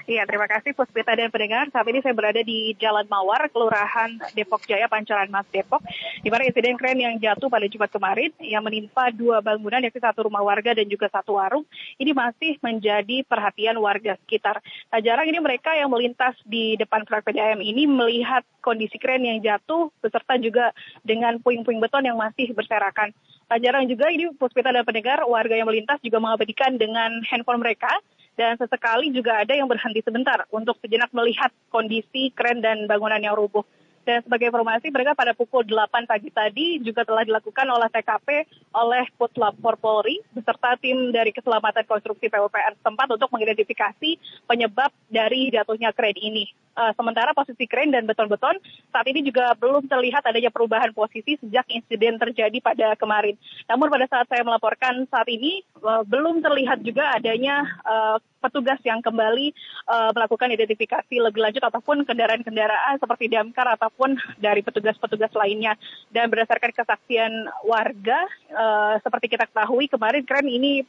[0.07, 1.67] Iya, terima kasih Puspita dan pendengar.
[1.75, 5.83] Saat ini saya berada di Jalan Mawar, Kelurahan Depok Jaya, Pancoran Mas Depok,
[6.23, 10.31] di mana insiden kren yang jatuh pada Jumat kemarin yang menimpa dua bangunan, yakni satu
[10.31, 11.67] rumah warga dan juga satu warung,
[11.99, 14.63] ini masih menjadi perhatian warga sekitar.
[14.95, 19.43] Tak jarang ini mereka yang melintas di depan proyek PDAM ini melihat kondisi kren yang
[19.43, 20.71] jatuh, beserta juga
[21.03, 23.11] dengan puing-puing beton yang masih berserakan.
[23.51, 27.91] Tak jarang juga ini Puspita dan pendengar, warga yang melintas juga mengabadikan dengan handphone mereka,
[28.37, 33.35] dan sesekali juga ada yang berhenti sebentar untuk sejenak melihat kondisi kren dan bangunan yang
[33.35, 33.65] rubuh.
[34.07, 39.03] Dan sebagai informasi, mereka pada pukul 8 pagi tadi juga telah dilakukan olah TKP oleh
[39.19, 44.11] Puslap Polri beserta tim dari Keselamatan Konstruksi PUPR setempat untuk mengidentifikasi
[44.47, 46.47] penyebab dari jatuhnya kren ini.
[46.77, 48.61] Uh, sementara posisi kren dan beton-beton
[48.93, 53.35] saat ini juga belum terlihat adanya perubahan posisi sejak insiden terjadi pada kemarin.
[53.67, 59.01] Namun pada saat saya melaporkan saat ini uh, belum terlihat juga adanya uh, petugas yang
[59.01, 59.57] kembali
[59.89, 63.96] uh, melakukan identifikasi lebih lanjut ataupun kendaraan-kendaraan seperti damkar ataupun
[64.37, 65.75] dari petugas-petugas lainnya.
[66.13, 67.33] Dan berdasarkan kesaksian
[67.65, 68.21] warga,
[68.53, 70.85] uh, seperti kita ketahui kemarin kren ini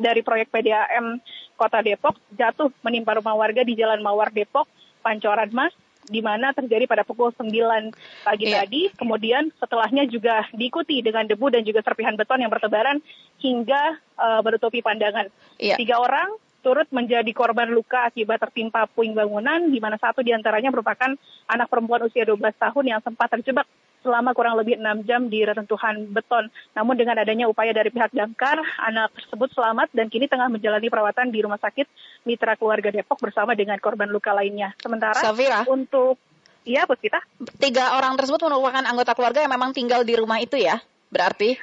[0.00, 1.20] dari proyek PDAM
[1.60, 4.64] Kota Depok jatuh menimpa rumah warga di Jalan Mawar Depok,
[5.04, 5.76] Pancoran Mas,
[6.08, 7.92] di mana terjadi pada pukul 9
[8.24, 8.64] pagi Iya.
[8.64, 8.88] tadi.
[8.96, 12.98] Kemudian setelahnya juga diikuti dengan debu dan juga serpihan beton yang bertebaran
[13.38, 15.28] hingga uh, menutupi pandangan.
[15.60, 15.76] Iya.
[15.76, 20.72] Tiga orang turut menjadi korban luka akibat tertimpa puing bangunan, di mana satu di antaranya
[20.72, 21.12] merupakan
[21.48, 23.66] anak perempuan usia 12 tahun yang sempat terjebak
[24.00, 26.48] selama kurang lebih enam jam di reruntuhan beton.
[26.72, 31.28] Namun dengan adanya upaya dari pihak damkar, anak tersebut selamat dan kini tengah menjalani perawatan
[31.28, 31.86] di Rumah Sakit
[32.24, 34.72] Mitra Keluarga Depok bersama dengan korban luka lainnya.
[34.80, 35.68] Sementara Safira.
[35.68, 36.16] untuk
[36.60, 37.24] Iya, Puspita.
[37.56, 40.76] Tiga orang tersebut merupakan anggota keluarga yang memang tinggal di rumah itu ya?
[41.08, 41.56] Berarti?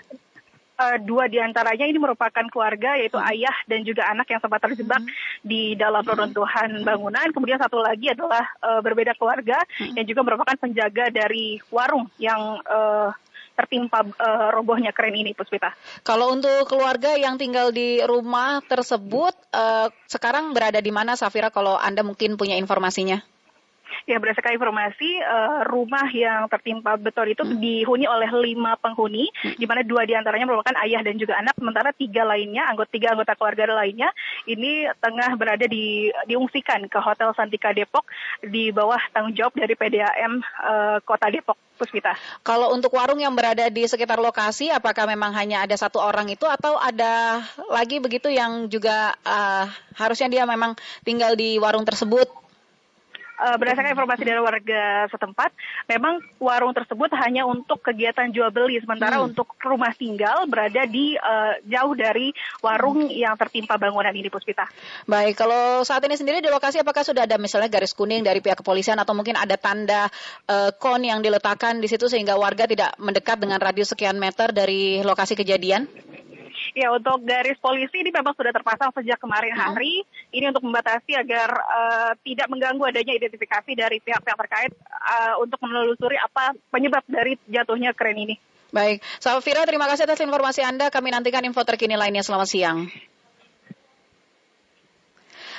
[0.78, 5.02] Eh, dua di antaranya ini merupakan keluarga yaitu ayah dan juga anak yang sempat terjebak
[5.42, 7.34] di dalam reruntuhan bangunan.
[7.34, 13.10] Kemudian satu lagi adalah eh, berbeda keluarga yang juga merupakan penjaga dari warung yang eh,
[13.58, 15.74] tertimpa eh, robohnya kren ini, Puspita.
[16.06, 21.74] Kalau untuk keluarga yang tinggal di rumah tersebut, eh, sekarang berada di mana Safira kalau
[21.74, 23.18] Anda mungkin punya informasinya?
[24.08, 29.84] Ya berdasarkan informasi eh, rumah yang tertimpa beton itu dihuni oleh lima penghuni, di mana
[29.84, 33.84] dua di antaranya merupakan ayah dan juga anak, sementara tiga lainnya, anggota tiga anggota keluarga
[33.84, 34.10] lainnya,
[34.48, 38.08] ini tengah berada di diungsikan ke Hotel Santika Depok
[38.44, 41.60] di bawah tanggung jawab dari PDAM eh, Kota Depok.
[41.78, 42.18] Puspita.
[42.42, 46.50] Kalau untuk warung yang berada di sekitar lokasi, apakah memang hanya ada satu orang itu
[46.50, 50.74] atau ada lagi begitu yang juga eh, harusnya dia memang
[51.06, 52.47] tinggal di warung tersebut?
[53.38, 55.54] Uh, berdasarkan informasi dari warga setempat,
[55.88, 59.28] memang warung tersebut hanya untuk kegiatan jual beli, sementara hmm.
[59.34, 63.14] untuk rumah tinggal berada di uh, jauh dari warung hmm.
[63.14, 64.66] yang tertimpa bangunan ini, Puspita.
[65.06, 68.60] Baik, kalau saat ini sendiri di lokasi apakah sudah ada misalnya garis kuning dari pihak
[68.62, 70.10] kepolisian atau mungkin ada tanda
[70.50, 75.06] uh, kon yang diletakkan di situ sehingga warga tidak mendekat dengan radius sekian meter dari
[75.06, 75.86] lokasi kejadian?
[76.74, 79.62] Ya, untuk garis polisi ini memang sudah terpasang sejak kemarin hmm.
[79.62, 80.04] hari.
[80.34, 86.20] Ini untuk membatasi agar uh, tidak mengganggu adanya identifikasi dari pihak-pihak terkait uh, untuk menelusuri
[86.20, 88.36] apa penyebab dari jatuhnya kren ini.
[88.68, 90.92] Baik, Safira terima kasih atas informasi Anda.
[90.92, 92.20] Kami nantikan info terkini lainnya.
[92.20, 92.92] Selamat siang.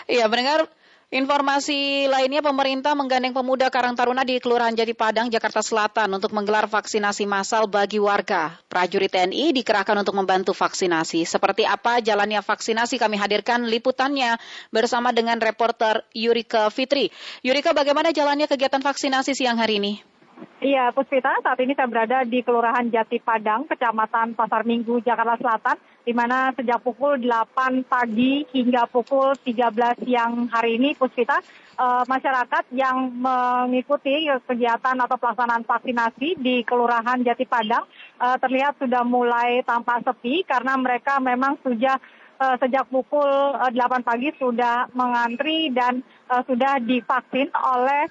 [0.08, 0.68] Iya, mendengar
[1.08, 6.68] Informasi lainnya, pemerintah menggandeng pemuda Karang Taruna di Kelurahan Jati Padang, Jakarta Selatan untuk menggelar
[6.68, 8.52] vaksinasi massal bagi warga.
[8.68, 11.24] Prajurit TNI dikerahkan untuk membantu vaksinasi.
[11.24, 14.36] Seperti apa jalannya vaksinasi kami hadirkan liputannya
[14.68, 17.08] bersama dengan reporter Yurika Fitri.
[17.40, 20.17] Yurika, bagaimana jalannya kegiatan vaksinasi siang hari ini?
[20.58, 25.78] Iya, Puspita, saat ini saya berada di Kelurahan Jati Padang, Kecamatan Pasar Minggu, Jakarta Selatan,
[26.02, 31.38] di mana sejak pukul 8 pagi hingga pukul 13 siang hari ini, Puspita,
[31.78, 37.86] uh, masyarakat yang mengikuti kegiatan atau pelaksanaan vaksinasi di Kelurahan Jati Padang
[38.18, 42.02] uh, terlihat sudah mulai tampak sepi karena mereka memang sudah
[42.38, 48.06] sejak pukul uh, 8 pagi sudah mengantri dan uh, sudah divaksin oleh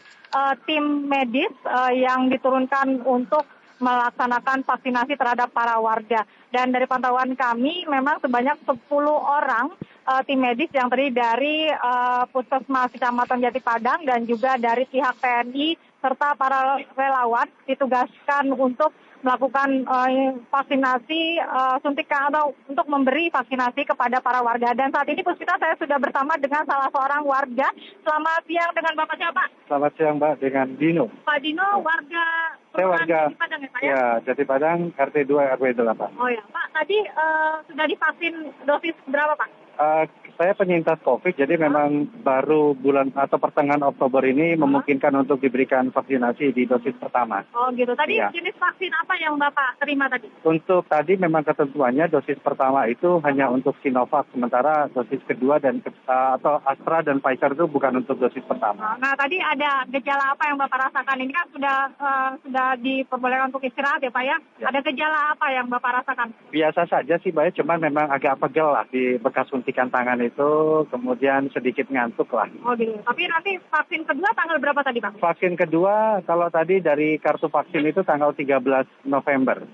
[0.68, 1.50] tim medis
[1.96, 3.48] yang diturunkan untuk
[3.80, 6.26] melaksanakan vaksinasi terhadap para warga.
[6.50, 8.76] Dan dari pantauan kami memang sebanyak 10
[9.08, 9.72] orang
[10.08, 15.20] uh, tim medis yang terdiri dari uh, Puskesmas Kecamatan Jati Padang dan juga dari pihak
[15.20, 18.96] TNI serta para relawan ditugaskan untuk
[19.28, 24.72] melakukan uh, vaksinasi uh, suntikan atau untuk memberi vaksinasi kepada para warga.
[24.72, 27.68] Dan saat ini Puspita saya sudah bersama dengan salah seorang warga.
[28.08, 29.44] Selamat siang dengan Bapak siapa?
[29.68, 31.12] Selamat siang Mbak dengan Dino.
[31.28, 33.90] Pak Dino warga saya warga Jati Padang ya Pak ya?
[33.90, 36.22] Ya, Jati Padang RT 2 RW 8.
[36.22, 38.36] Oh ya, Pak tadi uh, sudah divaksin
[38.70, 39.67] dosis berapa Pak?
[39.78, 40.06] Uh,
[40.38, 46.54] saya penyintas COVID, jadi memang baru bulan atau pertengahan Oktober ini memungkinkan untuk diberikan vaksinasi
[46.54, 47.42] di dosis pertama.
[47.58, 47.98] Oh gitu.
[47.98, 48.30] Tadi ya.
[48.30, 50.30] jenis vaksin apa yang Bapak terima tadi?
[50.46, 56.38] Untuk tadi memang ketentuannya dosis pertama itu hanya untuk Sinovac, sementara dosis kedua dan uh,
[56.38, 58.94] atau Astra dan Pfizer itu bukan untuk dosis pertama.
[59.02, 61.18] Nah tadi ada gejala apa yang Bapak rasakan?
[61.18, 64.38] Ini kan sudah uh, sudah diperbolehkan untuk istirahat ya Pak ya?
[64.62, 64.66] ya.
[64.70, 66.30] Ada gejala apa yang Bapak rasakan?
[66.54, 70.48] Biasa saja sih Pak, ya, cuman memang agak pegel lah di bekas suntikan tangan itu
[70.88, 72.48] kemudian sedikit ngantuk lah.
[72.64, 72.96] Oh gitu.
[73.04, 75.20] Tapi nanti vaksin kedua tanggal berapa tadi Pak?
[75.20, 78.64] Vaksin kedua kalau tadi dari kartu vaksin itu tanggal 13
[79.12, 79.68] November.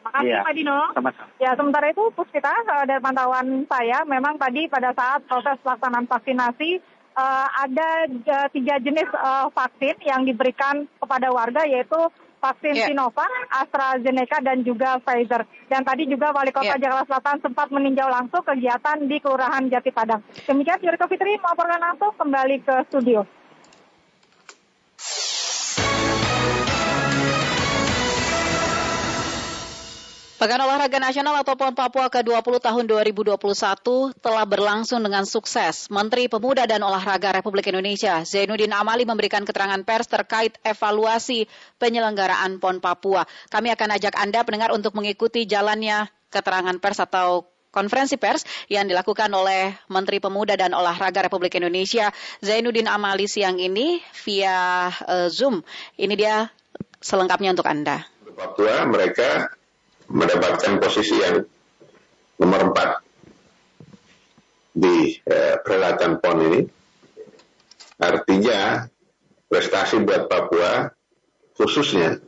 [0.00, 0.40] Makasih ya.
[0.48, 0.80] Pak Dino.
[0.96, 1.28] Sama-sama.
[1.36, 2.56] Ya sementara itu Puspita
[2.88, 6.80] dari pantauan saya memang tadi pada saat proses pelaksanaan vaksinasi
[7.12, 12.00] uh, ada uh, tiga jenis uh, vaksin yang diberikan kepada warga yaitu
[12.44, 12.88] vaksin yeah.
[12.92, 15.48] Sinovac, AstraZeneca dan juga Pfizer.
[15.72, 16.80] Dan tadi juga Wali Kota yeah.
[16.80, 20.20] Jakarta Selatan sempat meninjau langsung kegiatan di Kelurahan Jati Padang.
[20.44, 23.24] Demikian Yuriko Fitri melaporkan langsung kembali ke studio.
[30.44, 33.32] Pekan Olahraga Nasional atau PON Papua ke-20 tahun 2021
[34.20, 35.88] telah berlangsung dengan sukses.
[35.88, 41.48] Menteri Pemuda dan Olahraga Republik Indonesia Zainuddin Amali memberikan keterangan pers terkait evaluasi
[41.80, 43.24] penyelenggaraan PON Papua.
[43.48, 49.32] Kami akan ajak Anda pendengar untuk mengikuti jalannya keterangan pers atau konferensi pers yang dilakukan
[49.32, 52.12] oleh Menteri Pemuda dan Olahraga Republik Indonesia
[52.44, 53.96] Zainuddin Amali siang ini
[54.28, 55.64] via uh, Zoom.
[55.96, 56.52] Ini dia
[57.00, 58.04] selengkapnya untuk Anda.
[58.36, 59.48] Papua mereka
[60.08, 61.44] mendapatkan posisi yang
[62.40, 62.90] nomor empat
[64.74, 66.60] di eh, perhelatan PON ini.
[67.94, 68.84] Artinya
[69.46, 70.90] prestasi buat Papua
[71.54, 72.18] khususnya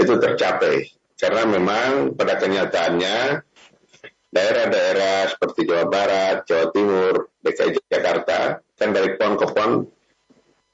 [0.00, 0.88] itu tercapai
[1.20, 3.44] karena memang pada kenyataannya
[4.32, 9.70] daerah-daerah seperti Jawa Barat, Jawa Timur, DKI Jakarta kan dari PON ke PON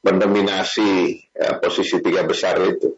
[0.06, 2.94] mendominasi ya, posisi tiga besar itu.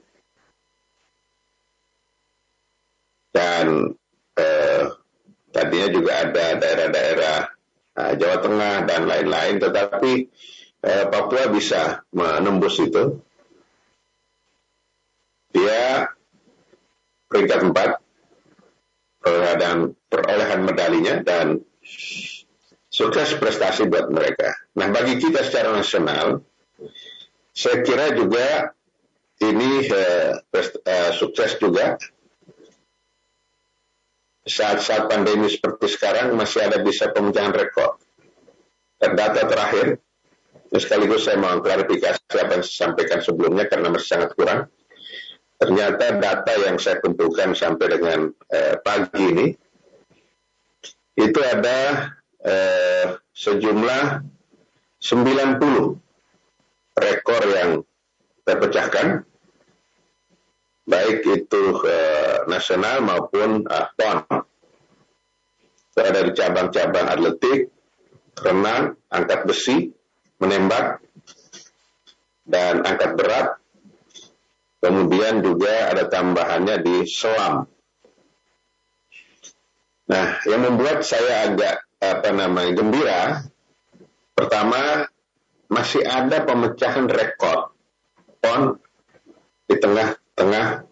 [3.39, 3.95] Dan
[4.35, 4.83] eh,
[5.55, 7.39] tadinya juga ada daerah-daerah
[7.95, 10.13] eh, Jawa Tengah dan lain-lain, tetapi
[10.83, 13.23] eh, Papua bisa menembus itu.
[15.55, 16.11] Dia
[17.31, 17.91] peringkat empat
[19.23, 21.63] perolehan, perolehan medalinya dan
[22.91, 24.51] sukses prestasi buat mereka.
[24.75, 26.43] Nah bagi kita secara nasional,
[27.55, 28.75] saya kira juga
[29.39, 30.35] ini eh,
[30.85, 31.97] eh, sukses juga
[34.49, 38.01] saat-saat pandemi seperti sekarang masih ada bisa pemecahan rekor.
[38.99, 40.01] Data terakhir
[40.75, 44.67] sekaligus saya mau klarifikasi apa yang saya sampaikan sebelumnya karena masih sangat kurang.
[45.59, 49.47] Ternyata data yang saya kumpulkan sampai dengan eh, pagi ini
[51.19, 52.11] itu ada
[52.43, 54.05] eh, sejumlah
[55.03, 57.71] 90 rekor yang
[58.43, 59.23] terpecahkan
[60.89, 64.19] baik itu eh, nasional maupun eh, PON.
[65.99, 67.75] Ada di cabang-cabang atletik,
[68.39, 69.91] renang, angkat besi,
[70.39, 71.03] menembak,
[72.47, 73.49] dan angkat berat.
[74.79, 77.67] Kemudian juga ada tambahannya di selam.
[80.09, 83.23] Nah, yang membuat saya agak apa namanya gembira,
[84.39, 85.11] pertama
[85.67, 87.75] masih ada pemecahan rekor
[88.39, 88.79] PON
[89.67, 89.77] di
[90.39, 90.87] tengah-tengah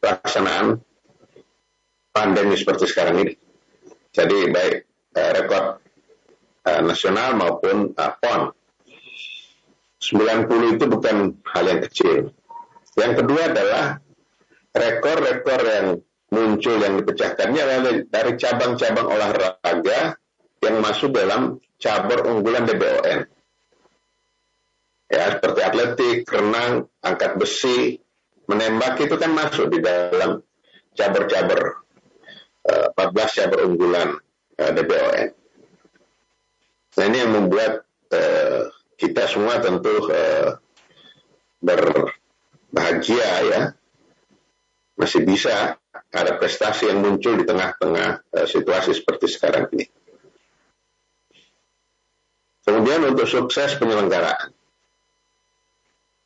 [0.00, 0.80] pelaksanaan
[2.16, 3.34] pandemi seperti sekarang ini.
[4.08, 4.76] Jadi baik
[5.12, 5.84] eh, rekor
[6.64, 8.42] eh, nasional maupun eh, PON.
[10.00, 12.32] 90 itu bukan hal yang kecil.
[12.96, 13.84] Yang kedua adalah
[14.72, 15.86] rekor-rekor yang
[16.32, 20.00] muncul yang dipecahkannya adalah dari cabang-cabang olahraga
[20.62, 23.28] yang masuk dalam cabur unggulan DBON.
[25.08, 27.96] Ya, seperti atletik, renang, angkat besi,
[28.48, 30.40] menembak itu kan masuk di dalam
[30.96, 31.84] cabur-cabur
[32.66, 34.16] uh, 14 cabur unggulan
[34.58, 35.28] uh, eh, DBON.
[36.98, 40.10] Nah ini yang membuat uh, kita semua tentu
[41.62, 43.60] berbahagia ya
[44.98, 45.78] masih bisa
[46.10, 49.86] ada prestasi yang muncul di tengah-tengah situasi seperti sekarang ini.
[52.66, 54.50] Kemudian untuk sukses penyelenggaraan.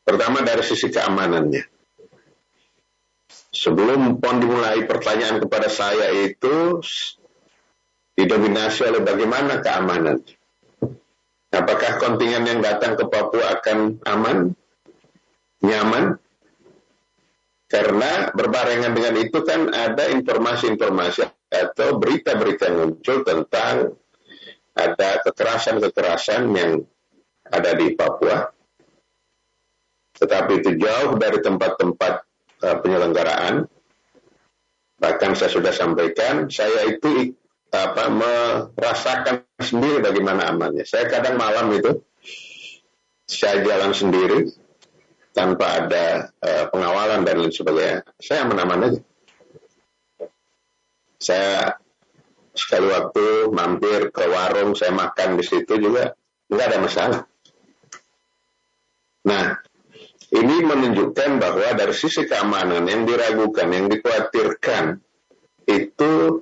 [0.03, 1.72] Pertama dari sisi keamanannya.
[3.53, 6.81] Sebelum PON dimulai, pertanyaan kepada saya itu
[8.17, 10.25] didominasi oleh bagaimana keamanan.
[11.53, 14.57] Apakah kontingen yang datang ke Papua akan aman,
[15.61, 16.17] nyaman?
[17.69, 23.93] Karena berbarengan dengan itu kan ada informasi-informasi atau berita-berita muncul tentang
[24.73, 26.81] ada kekerasan-kekerasan yang
[27.53, 28.49] ada di Papua.
[30.17, 32.32] Tetapi itu jauh dari tempat-tempat
[32.63, 33.67] uh, penyelenggaraan.
[35.03, 37.35] Bahkan saya sudah sampaikan, saya itu
[37.73, 40.87] apa merasakan sendiri bagaimana amannya.
[40.87, 41.99] Saya kadang malam itu
[43.27, 44.53] saya jalan sendiri
[45.33, 48.05] tanpa ada uh, pengawalan dan lain sebagainya.
[48.21, 49.01] Saya aman-aman aja.
[51.23, 51.81] Saya
[52.53, 56.13] sekali waktu mampir ke warung, saya makan di situ juga
[56.53, 57.21] nggak ada masalah.
[59.23, 59.57] Nah,
[60.33, 64.97] ini menunjukkan bahwa dari sisi keamanan yang diragukan, yang dikhawatirkan
[65.69, 66.41] itu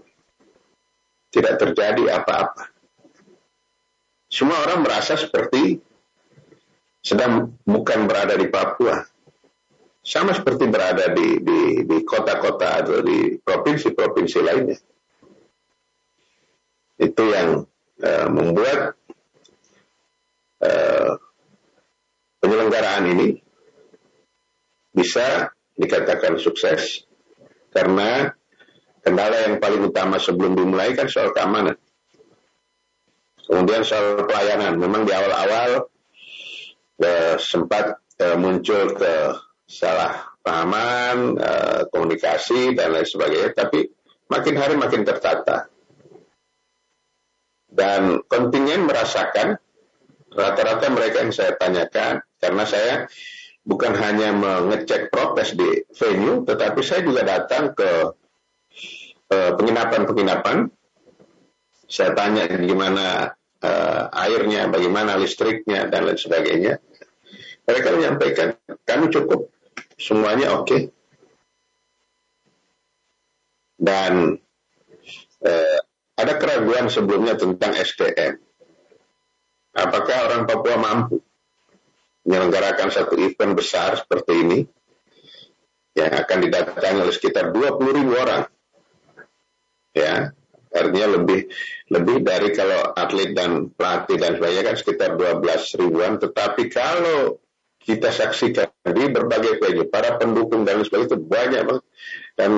[1.34, 2.70] tidak terjadi apa-apa.
[4.30, 5.82] Semua orang merasa seperti
[7.02, 9.02] sedang bukan berada di Papua.
[10.00, 11.42] Sama seperti berada di
[11.82, 14.78] di kota-kota atau di provinsi-provinsi lainnya.
[16.94, 17.66] Itu yang
[18.00, 18.94] uh, membuat
[20.62, 21.10] uh,
[22.38, 23.49] penyelenggaraan ini
[25.00, 25.48] bisa
[25.80, 27.08] dikatakan sukses
[27.72, 28.36] karena
[29.00, 31.80] kendala yang paling utama sebelum dimulai kan soal keamanan.
[33.48, 35.90] Kemudian soal pelayanan, memang di awal-awal
[37.00, 39.34] eh, sempat eh, muncul ke
[39.66, 43.90] salah pahaman, eh, komunikasi dan lain sebagainya, tapi
[44.30, 45.66] makin hari makin tertata.
[47.70, 49.58] Dan kontingen merasakan
[50.30, 52.94] rata-rata mereka yang saya tanyakan, karena saya
[53.70, 58.18] bukan hanya mengecek prokes di venue, tetapi saya juga datang ke
[59.30, 60.66] Eh, penginapan-penginapan.
[61.86, 66.78] Saya tanya gimana uh, airnya, bagaimana listriknya, dan lain sebagainya.
[67.66, 68.54] Mereka menyampaikan,
[68.86, 69.50] kami cukup,
[69.98, 70.66] semuanya oke.
[70.66, 70.82] Okay.
[73.74, 74.38] Dan
[75.46, 75.78] uh,
[76.14, 78.38] ada keraguan sebelumnya tentang SDM.
[79.78, 81.22] Apakah orang Papua mampu
[82.30, 84.58] menyelenggarakan satu event besar seperti ini
[85.98, 88.46] yang akan didatangi oleh sekitar 20 ribu orang.
[89.90, 90.30] Ya
[90.70, 91.50] artinya lebih
[91.90, 96.22] lebih dari kalau atlet dan pelatih dan sebagainya kan sekitar 12 ribuan.
[96.22, 97.42] Tetapi kalau
[97.82, 101.84] kita saksikan di berbagai venue para pendukung dan sebagainya itu banyak banget.
[102.38, 102.50] Dan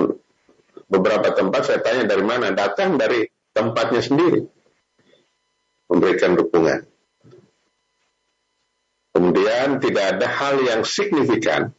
[0.85, 3.25] beberapa tempat saya tanya dari mana datang dari
[3.57, 4.45] tempatnya sendiri
[5.89, 6.92] memberikan dukungan
[9.23, 11.71] kemudian tidak ada hal yang signifikan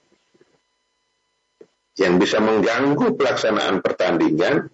[1.99, 4.71] yang bisa mengganggu pelaksanaan pertandingan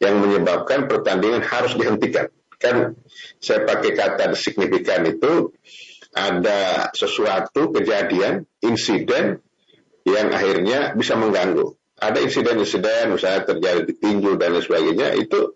[0.00, 2.32] yang menyebabkan pertandingan harus dihentikan.
[2.56, 2.96] Kan
[3.36, 5.52] saya pakai kata signifikan itu
[6.16, 9.44] ada sesuatu kejadian, insiden
[10.08, 11.68] yang akhirnya bisa mengganggu.
[12.00, 15.52] Ada insiden-insiden misalnya terjadi di tinju dan lain sebagainya itu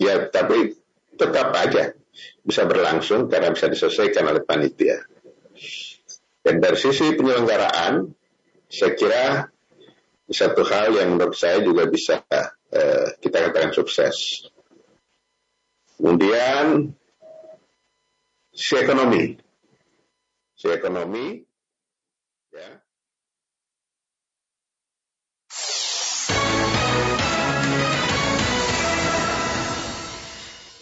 [0.00, 0.72] ya tapi
[1.20, 1.92] tetap aja
[2.40, 5.15] bisa berlangsung karena bisa diselesaikan oleh panitia.
[6.46, 8.06] Dan dari sisi penyelenggaraan,
[8.70, 9.50] saya kira
[10.30, 14.46] satu hal yang menurut saya juga bisa uh, kita katakan sukses.
[15.98, 16.94] Kemudian
[18.54, 19.34] si ekonomi,
[20.54, 21.42] si ekonomi,
[22.54, 22.78] ya,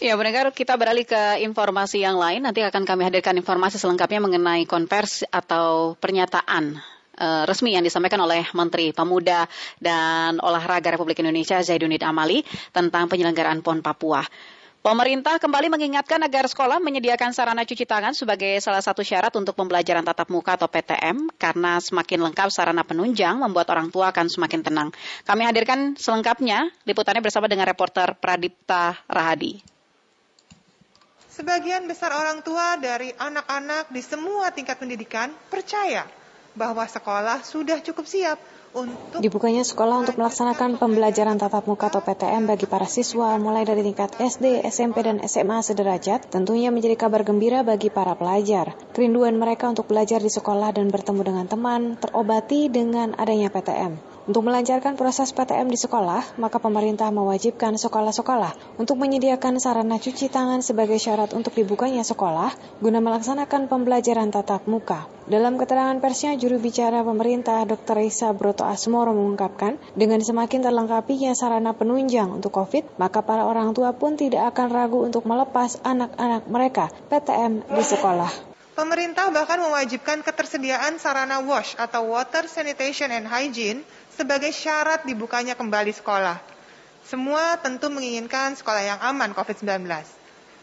[0.05, 2.45] Ya, pendengar, kita beralih ke informasi yang lain.
[2.45, 6.77] Nanti akan kami hadirkan informasi selengkapnya mengenai konversi atau pernyataan
[7.17, 9.49] uh, resmi yang disampaikan oleh Menteri Pemuda
[9.81, 14.21] dan Olahraga Republik Indonesia Zaiduddin Amali tentang penyelenggaraan PON Papua.
[14.85, 20.05] Pemerintah kembali mengingatkan agar sekolah menyediakan sarana cuci tangan sebagai salah satu syarat untuk pembelajaran
[20.05, 24.93] tatap muka atau PTM karena semakin lengkap sarana penunjang membuat orang tua akan semakin tenang.
[25.25, 29.73] Kami hadirkan selengkapnya liputannya bersama dengan reporter Pradipta Rahadi.
[31.35, 36.07] Sebagian besar orang tua dari anak-anak di semua tingkat pendidikan percaya
[36.55, 38.39] bahwa sekolah sudah cukup siap
[38.71, 43.83] untuk dibukanya sekolah untuk melaksanakan pembelajaran tatap muka atau PTM bagi para siswa mulai dari
[43.83, 48.71] tingkat SD, SMP, dan SMA sederajat tentunya menjadi kabar gembira bagi para pelajar.
[48.95, 54.14] Kerinduan mereka untuk belajar di sekolah dan bertemu dengan teman terobati dengan adanya PTM.
[54.25, 60.65] Untuk melancarkan proses PTM di sekolah, maka pemerintah mewajibkan sekolah-sekolah untuk menyediakan sarana cuci tangan
[60.65, 62.49] sebagai syarat untuk dibukanya sekolah
[62.81, 65.05] guna melaksanakan pembelajaran tatap muka.
[65.29, 68.01] Dalam keterangan persnya, juru bicara pemerintah Dr.
[68.01, 73.93] Risa Broto Asmoro mengungkapkan, dengan semakin terlengkapinya sarana penunjang untuk COVID, maka para orang tua
[73.93, 78.55] pun tidak akan ragu untuk melepas anak-anak mereka PTM di sekolah.
[78.75, 85.91] Pemerintah bahkan mewajibkan ketersediaan sarana wash atau water sanitation and hygiene sebagai syarat dibukanya kembali
[85.91, 86.39] sekolah.
[87.05, 89.85] Semua tentu menginginkan sekolah yang aman COVID-19.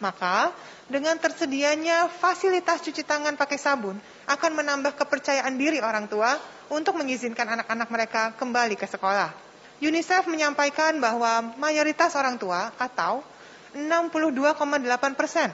[0.03, 0.51] Maka,
[0.91, 3.95] dengan tersedianya fasilitas cuci tangan pakai sabun
[4.27, 6.35] akan menambah kepercayaan diri orang tua
[6.75, 9.31] untuk mengizinkan anak-anak mereka kembali ke sekolah.
[9.79, 13.23] UNICEF menyampaikan bahwa mayoritas orang tua atau
[13.79, 15.51] 62,8 persen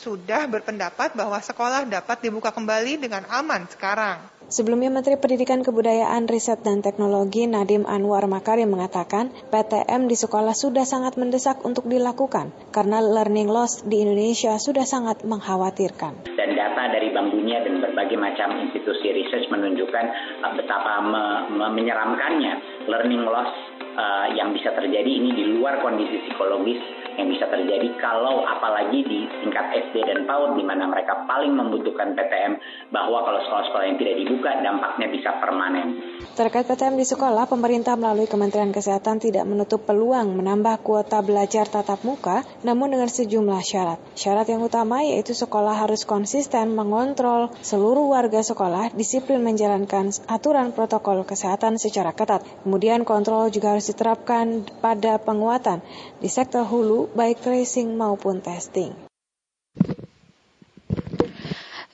[0.00, 4.24] sudah berpendapat bahwa sekolah dapat dibuka kembali dengan aman sekarang.
[4.50, 10.82] Sebelumnya Menteri Pendidikan Kebudayaan, Riset dan Teknologi Nadim Anwar Makarim mengatakan PTM di sekolah sudah
[10.82, 16.26] sangat mendesak untuk dilakukan karena learning loss di Indonesia sudah sangat mengkhawatirkan.
[16.34, 20.04] Dan data dari Bank Dunia dan berbagai macam institusi riset menunjukkan
[20.42, 21.22] uh, betapa me
[21.54, 23.54] me menyeramkannya learning loss
[23.94, 29.28] uh, yang bisa terjadi ini di luar kondisi psikologis yang bisa terjadi kalau apalagi di
[29.44, 32.56] tingkat SD dan PAUD di mana mereka paling membutuhkan PTM
[32.88, 36.00] bahwa kalau sekolah-sekolah yang tidak dibuka dampaknya bisa permanen.
[36.32, 42.00] Terkait PTM di sekolah, pemerintah melalui Kementerian Kesehatan tidak menutup peluang menambah kuota belajar tatap
[42.00, 44.00] muka namun dengan sejumlah syarat.
[44.16, 51.28] Syarat yang utama yaitu sekolah harus konsisten mengontrol seluruh warga sekolah disiplin menjalankan aturan protokol
[51.28, 52.40] kesehatan secara ketat.
[52.64, 55.84] Kemudian kontrol juga harus diterapkan pada penguatan
[56.20, 58.92] di sektor hulu baik tracing maupun testing.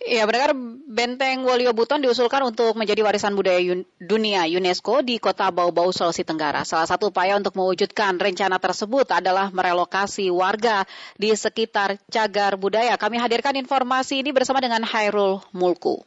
[0.06, 0.54] Ya, benar
[0.86, 3.58] Benteng Wolio Buton diusulkan untuk menjadi warisan budaya
[3.98, 6.62] dunia UNESCO di kota Bau-Bau, Sulawesi Tenggara.
[6.62, 10.86] Salah satu upaya untuk mewujudkan rencana tersebut adalah merelokasi warga
[11.18, 12.94] di sekitar cagar budaya.
[12.94, 16.06] Kami hadirkan informasi ini bersama dengan Hairul Mulku.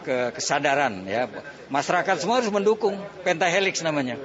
[0.00, 1.28] Ke kesadaran ya,
[1.68, 2.96] masyarakat semua harus mendukung
[3.28, 4.16] pentahelix namanya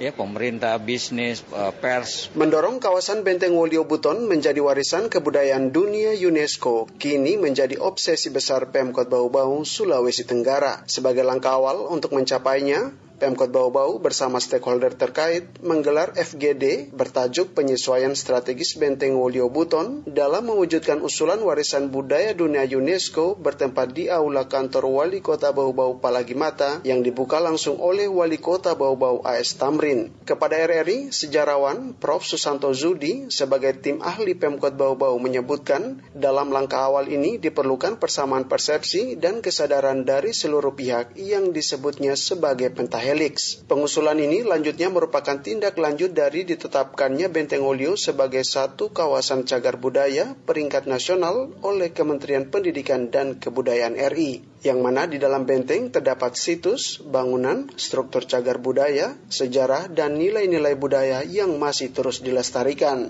[0.00, 2.32] ya pemerintah, bisnis, eh, pers.
[2.32, 9.12] Mendorong kawasan Benteng Wolio Buton menjadi warisan kebudayaan dunia UNESCO kini menjadi obsesi besar Pemkot
[9.12, 10.80] Bau-Bau, Sulawesi Tenggara.
[10.88, 18.80] Sebagai langkah awal untuk mencapainya, Pemkot Bau-Bau bersama stakeholder terkait menggelar FGD bertajuk Penyesuaian Strategis
[18.80, 25.20] Benteng Wolio Buton dalam mewujudkan usulan warisan budaya dunia UNESCO bertempat di Aula Kantor Wali
[25.20, 30.08] Kota Bau-Bau Palagimata yang dibuka langsung oleh Wali Kota Bau-Bau AS Tamrin.
[30.24, 32.24] Kepada RRI, sejarawan Prof.
[32.24, 39.20] Susanto Zudi sebagai tim ahli Pemkot Bau-Bau menyebutkan dalam langkah awal ini diperlukan persamaan persepsi
[39.20, 43.66] dan kesadaran dari seluruh pihak yang disebutnya sebagai pentahelix Pentahelix.
[43.66, 50.38] Pengusulan ini lanjutnya merupakan tindak lanjut dari ditetapkannya Benteng Olio sebagai satu kawasan cagar budaya
[50.46, 57.00] peringkat nasional oleh Kementerian Pendidikan dan Kebudayaan RI yang mana di dalam benteng terdapat situs,
[57.00, 63.08] bangunan, struktur cagar budaya, sejarah, dan nilai-nilai budaya yang masih terus dilestarikan.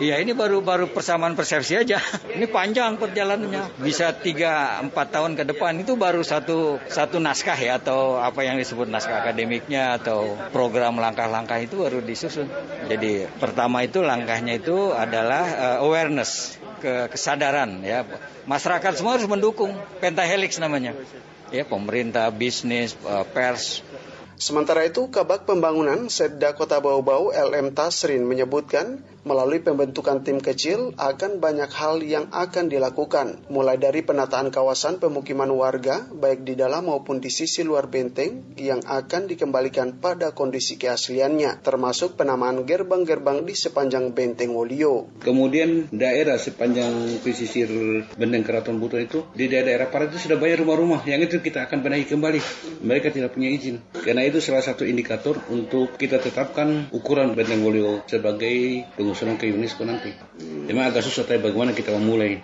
[0.00, 2.00] Iya ini baru baru persamaan persepsi aja.
[2.36, 3.80] Ini panjang perjalanannya.
[3.80, 8.56] Bisa tiga empat tahun ke depan itu baru satu satu naskah ya atau apa yang
[8.56, 12.48] disebut naskah akademiknya atau program langkah-langkah itu baru disusun.
[12.88, 18.04] Jadi pertama itu langkahnya itu adalah uh, awareness ke kesadaran ya
[18.44, 20.85] masyarakat semua harus mendukung pentahelix namanya
[21.54, 23.80] ya pemerintah bisnis eh, pers
[24.36, 31.42] Sementara itu, Kabak Pembangunan Setda Kota Bau-Bau LM Tasrin menyebutkan melalui pembentukan tim kecil akan
[31.42, 37.18] banyak hal yang akan dilakukan, mulai dari penataan kawasan pemukiman warga, baik di dalam maupun
[37.18, 44.14] di sisi luar benteng, yang akan dikembalikan pada kondisi keasliannya, termasuk penamaan gerbang-gerbang di sepanjang
[44.14, 45.10] benteng Wolio.
[45.24, 47.66] Kemudian daerah sepanjang pesisir
[48.14, 51.82] benteng Keraton Buton itu, di daerah-daerah parat itu sudah banyak rumah-rumah, yang itu kita akan
[51.82, 52.40] benahi kembali.
[52.86, 53.82] Mereka tidak punya izin.
[53.90, 59.86] Karena itu salah satu indikator untuk kita tetapkan ukuran benteng Wolio sebagai pengusulan ke UNESCO
[59.86, 60.10] nanti.
[60.42, 62.42] Memang agak susah tapi bagaimana kita memulai,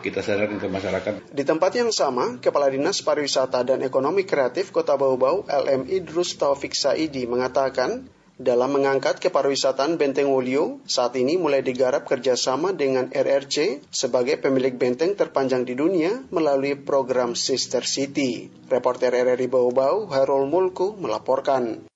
[0.00, 1.12] kita sadarkan ke masyarakat.
[1.30, 6.72] Di tempat yang sama, Kepala Dinas Pariwisata dan Ekonomi Kreatif Kota Bau-Bau LM Idrus Taufik
[6.72, 8.08] Saidi mengatakan,
[8.38, 15.18] dalam mengangkat kepariwisataan Benteng Wolio, saat ini mulai digarap kerjasama dengan RRC sebagai pemilik benteng
[15.18, 18.46] terpanjang di dunia melalui program Sister City.
[18.70, 21.90] Reporter RRI Bau-Bau, Hairul Mulku, melaporkan.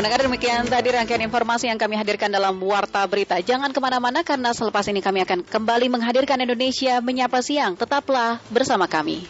[0.00, 3.36] Mendengar demikian tadi rangkaian informasi yang kami hadirkan dalam Warta Berita.
[3.36, 7.76] Jangan ke mana-mana karena selepas ini kami akan kembali menghadirkan Indonesia Menyapa Siang.
[7.76, 9.28] Tetaplah bersama kami.